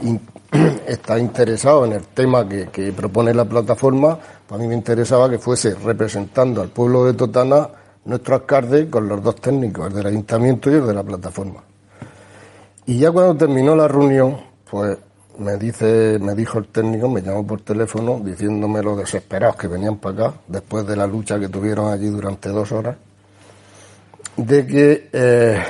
está 0.86 1.18
interesado 1.18 1.84
en 1.84 1.92
el 1.92 2.04
tema 2.06 2.48
que, 2.48 2.68
que, 2.68 2.92
propone 2.92 3.34
la 3.34 3.44
plataforma, 3.44 4.18
pues 4.46 4.58
a 4.58 4.62
mí 4.62 4.68
me 4.68 4.74
interesaba 4.74 5.28
que 5.28 5.38
fuese 5.38 5.74
representando 5.74 6.62
al 6.62 6.68
pueblo 6.68 7.04
de 7.04 7.12
Totana 7.14 7.68
nuestro 8.06 8.36
alcalde 8.36 8.88
con 8.88 9.08
los 9.08 9.22
dos 9.22 9.36
técnicos, 9.36 9.88
el 9.88 9.94
del 9.94 10.06
ayuntamiento 10.06 10.70
y 10.70 10.74
el 10.74 10.86
de 10.86 10.94
la 10.94 11.02
plataforma. 11.02 11.62
Y 12.86 12.98
ya 12.98 13.10
cuando 13.10 13.36
terminó 13.36 13.74
la 13.74 13.88
reunión, 13.88 14.36
pues 14.70 14.96
me 15.38 15.56
dice, 15.56 16.18
me 16.20 16.34
dijo 16.34 16.58
el 16.58 16.68
técnico, 16.68 17.08
me 17.08 17.20
llamó 17.20 17.44
por 17.44 17.60
teléfono 17.60 18.20
diciéndome 18.20 18.82
lo 18.82 18.96
desesperados 18.96 19.56
que 19.56 19.66
venían 19.66 19.96
para 19.96 20.28
acá, 20.28 20.38
después 20.46 20.86
de 20.86 20.96
la 20.96 21.06
lucha 21.06 21.38
que 21.38 21.48
tuvieron 21.48 21.92
allí 21.92 22.06
durante 22.06 22.48
dos 22.48 22.70
horas, 22.70 22.96
de 24.36 24.66
que 24.66 25.10
eh, 25.12 25.62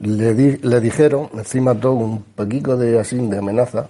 le, 0.00 0.58
le 0.58 0.80
dijeron, 0.80 1.30
encima 1.32 1.74
todo 1.74 1.92
un 1.94 2.22
poquito 2.22 2.76
de 2.76 3.00
así 3.00 3.16
de 3.16 3.38
amenaza, 3.38 3.88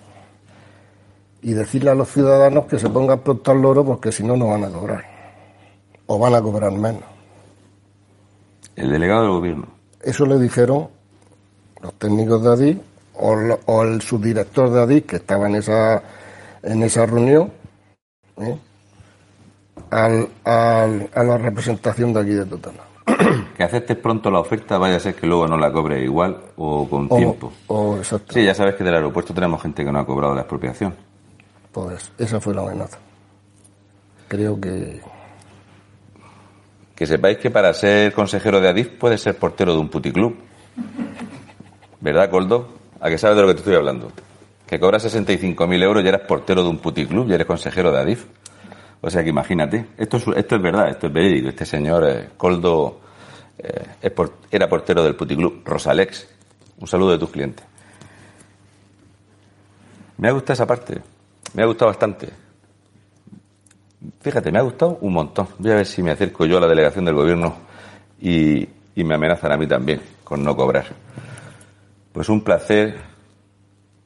y 1.43 1.53
decirle 1.53 1.91
a 1.91 1.95
los 1.95 2.09
ciudadanos 2.09 2.65
que 2.67 2.79
se 2.79 2.89
pongan 2.89 3.19
pronto 3.19 3.51
al 3.51 3.61
loro 3.61 3.85
porque 3.85 4.11
si 4.11 4.23
no, 4.23 4.35
no 4.35 4.49
van 4.49 4.65
a 4.65 4.71
cobrar. 4.71 5.05
O 6.07 6.19
van 6.19 6.35
a 6.35 6.41
cobrar 6.41 6.73
menos. 6.73 7.03
El 8.77 8.91
delegado 8.91 9.23
del 9.25 9.31
gobierno. 9.31 9.67
Eso 10.01 10.25
le 10.25 10.39
dijeron 10.39 10.89
los 11.85 11.93
técnicos 11.95 12.43
de 12.43 12.49
ADI 12.51 12.81
o, 13.17 13.83
el 13.83 14.01
subdirector 14.01 14.71
de 14.71 14.81
ADI 14.81 15.03
que 15.03 15.17
estaba 15.17 15.47
en 15.49 15.57
esa, 15.57 16.03
en 16.63 16.83
esa 16.83 17.05
reunión 17.05 17.53
¿eh? 18.39 18.59
al, 19.91 20.29
a 20.45 21.23
la 21.23 21.39
representación 21.39 22.15
de 22.15 22.21
aquí 22.21 22.31
de 22.31 22.47
Totana. 22.47 22.81
Que 23.55 23.63
aceptes 23.63 23.99
pronto 23.99 24.31
la 24.31 24.41
oferta, 24.41 24.79
vaya 24.79 24.97
a 24.97 25.01
ser 25.01 25.15
que 25.15 25.27
luego 25.27 25.47
no 25.47 25.59
la 25.59 25.71
cobre 25.71 26.03
igual 26.03 26.41
o 26.57 26.89
con 26.89 27.09
tiempo. 27.09 27.53
O, 27.69 27.99
sí, 28.03 28.43
ya 28.43 28.55
sabes 28.55 28.75
que 28.77 28.83
del 28.83 28.95
aeropuerto 28.95 29.35
tenemos 29.35 29.61
gente 29.61 29.85
que 29.85 29.93
no 29.93 30.01
ha 30.01 30.07
cobrado 30.07 30.35
la 30.35 30.41
expropiación. 30.41 30.95
Pues 31.71 32.11
esa 32.19 32.41
fue 32.41 32.55
la 32.55 32.63
amenaza. 32.63 32.99
Creo 34.27 34.59
que... 34.59 35.01
Que 36.97 37.07
sepáis 37.07 37.39
que 37.39 37.51
para 37.51 37.75
ser 37.75 38.13
consejero 38.15 38.61
de 38.61 38.69
Adif 38.71 38.89
puedes 38.99 39.21
ser 39.21 39.37
portero 39.37 39.75
de 39.75 39.81
un 39.81 39.89
puticlub. 39.89 40.35
¿Verdad, 42.05 42.29
Coldo? 42.29 42.69
¿A 43.01 43.09
que 43.09 43.17
sabes 43.17 43.35
de 43.35 43.41
lo 43.41 43.49
que 43.49 43.55
te 43.55 43.61
estoy 43.61 43.77
hablando? 43.77 44.13
Que 44.67 44.79
cobras 44.79 45.07
65.000 45.07 45.83
euros 45.83 46.05
y 46.05 46.09
eres 46.09 46.21
portero 46.21 46.63
de 46.63 46.69
un 46.69 46.77
puticlub 46.77 47.31
y 47.31 47.33
eres 47.33 47.47
consejero 47.47 47.91
de 47.91 47.99
Adif. 47.99 48.27
O 49.01 49.09
sea 49.09 49.23
que 49.25 49.31
imagínate, 49.31 49.87
esto 49.97 50.19
es, 50.19 50.27
es 50.37 50.63
verdad, 50.63 50.91
esto 50.91 51.07
es 51.07 51.13
verídico. 51.15 51.49
Este 51.49 51.65
señor 51.65 52.07
eh, 52.07 52.29
Coldo 52.37 53.01
eh, 53.57 54.13
era 54.51 54.69
portero 54.69 55.03
del 55.03 55.17
puticlub 55.17 55.63
Rosalex. 55.65 56.29
Un 56.79 56.87
saludo 56.87 57.13
de 57.13 57.19
tus 57.19 57.31
clientes. 57.31 57.65
Me 60.19 60.29
ha 60.29 60.33
gustado 60.33 60.53
esa 60.53 60.67
parte, 60.67 61.01
me 61.55 61.63
ha 61.63 61.67
gustado 61.67 61.91
bastante. 61.91 62.29
Fíjate, 64.21 64.53
me 64.53 64.59
ha 64.59 64.63
gustado 64.63 64.99
un 65.01 65.15
montón. 65.15 65.49
Voy 65.59 65.71
a 65.71 65.77
ver 65.77 65.87
si 65.87 66.03
me 66.03 66.11
acerco 66.11 66.45
yo 66.45 66.59
a 66.59 66.61
la 66.61 66.69
delegación 66.69 67.07
del 67.07 67.15
gobierno 67.15 67.57
y 68.21 68.69
me 68.95 69.15
amenazan 69.15 69.53
a 69.53 69.57
mí 69.57 69.67
también 69.67 70.03
con 70.23 70.45
no 70.45 70.55
cobrar. 70.55 70.85
Pues 72.15 72.29
un 72.29 72.43
placer. 72.43 72.95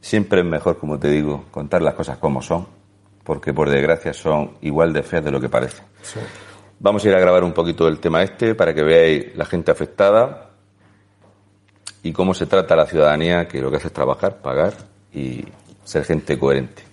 Siempre 0.00 0.40
es 0.40 0.46
mejor, 0.46 0.78
como 0.78 0.98
te 0.98 1.10
digo, 1.10 1.44
contar 1.50 1.82
las 1.82 1.92
cosas 1.92 2.16
como 2.16 2.40
son, 2.40 2.66
porque 3.22 3.52
por 3.52 3.68
desgracia 3.68 4.14
son 4.14 4.52
igual 4.62 4.92
de 4.92 5.02
feas 5.02 5.24
de 5.24 5.30
lo 5.30 5.40
que 5.40 5.48
parece. 5.50 5.82
Vamos 6.80 7.04
a 7.04 7.08
ir 7.08 7.14
a 7.14 7.20
grabar 7.20 7.44
un 7.44 7.52
poquito 7.52 7.84
del 7.84 7.98
tema 7.98 8.22
este 8.22 8.54
para 8.54 8.72
que 8.72 8.82
veáis 8.82 9.36
la 9.36 9.44
gente 9.44 9.72
afectada 9.72 10.50
y 12.02 12.12
cómo 12.12 12.32
se 12.32 12.46
trata 12.46 12.76
la 12.76 12.86
ciudadanía, 12.86 13.46
que 13.46 13.60
lo 13.60 13.70
que 13.70 13.76
hace 13.76 13.88
es 13.88 13.92
trabajar, 13.92 14.38
pagar 14.40 14.72
y 15.12 15.44
ser 15.84 16.04
gente 16.04 16.38
coherente. 16.38 16.84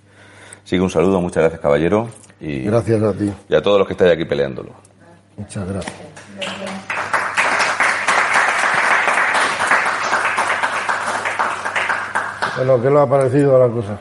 Así 0.66 0.76
que 0.76 0.82
un 0.82 0.90
saludo, 0.90 1.22
muchas 1.22 1.44
gracias 1.44 1.62
caballero. 1.62 2.10
Y, 2.42 2.64
gracias 2.64 3.02
a 3.02 3.14
ti. 3.14 3.32
Y 3.48 3.56
a 3.56 3.62
todos 3.62 3.78
los 3.78 3.88
que 3.88 3.94
estáis 3.94 4.12
aquí 4.12 4.26
peleándolo. 4.26 4.74
Muchas 5.38 5.66
gracias. 5.66 6.75
Bueno, 12.58 12.82
¿qué 12.82 12.90
le 12.90 13.00
ha 13.00 13.06
parecido 13.06 13.60
la 13.60 13.70
cosa? 13.70 13.94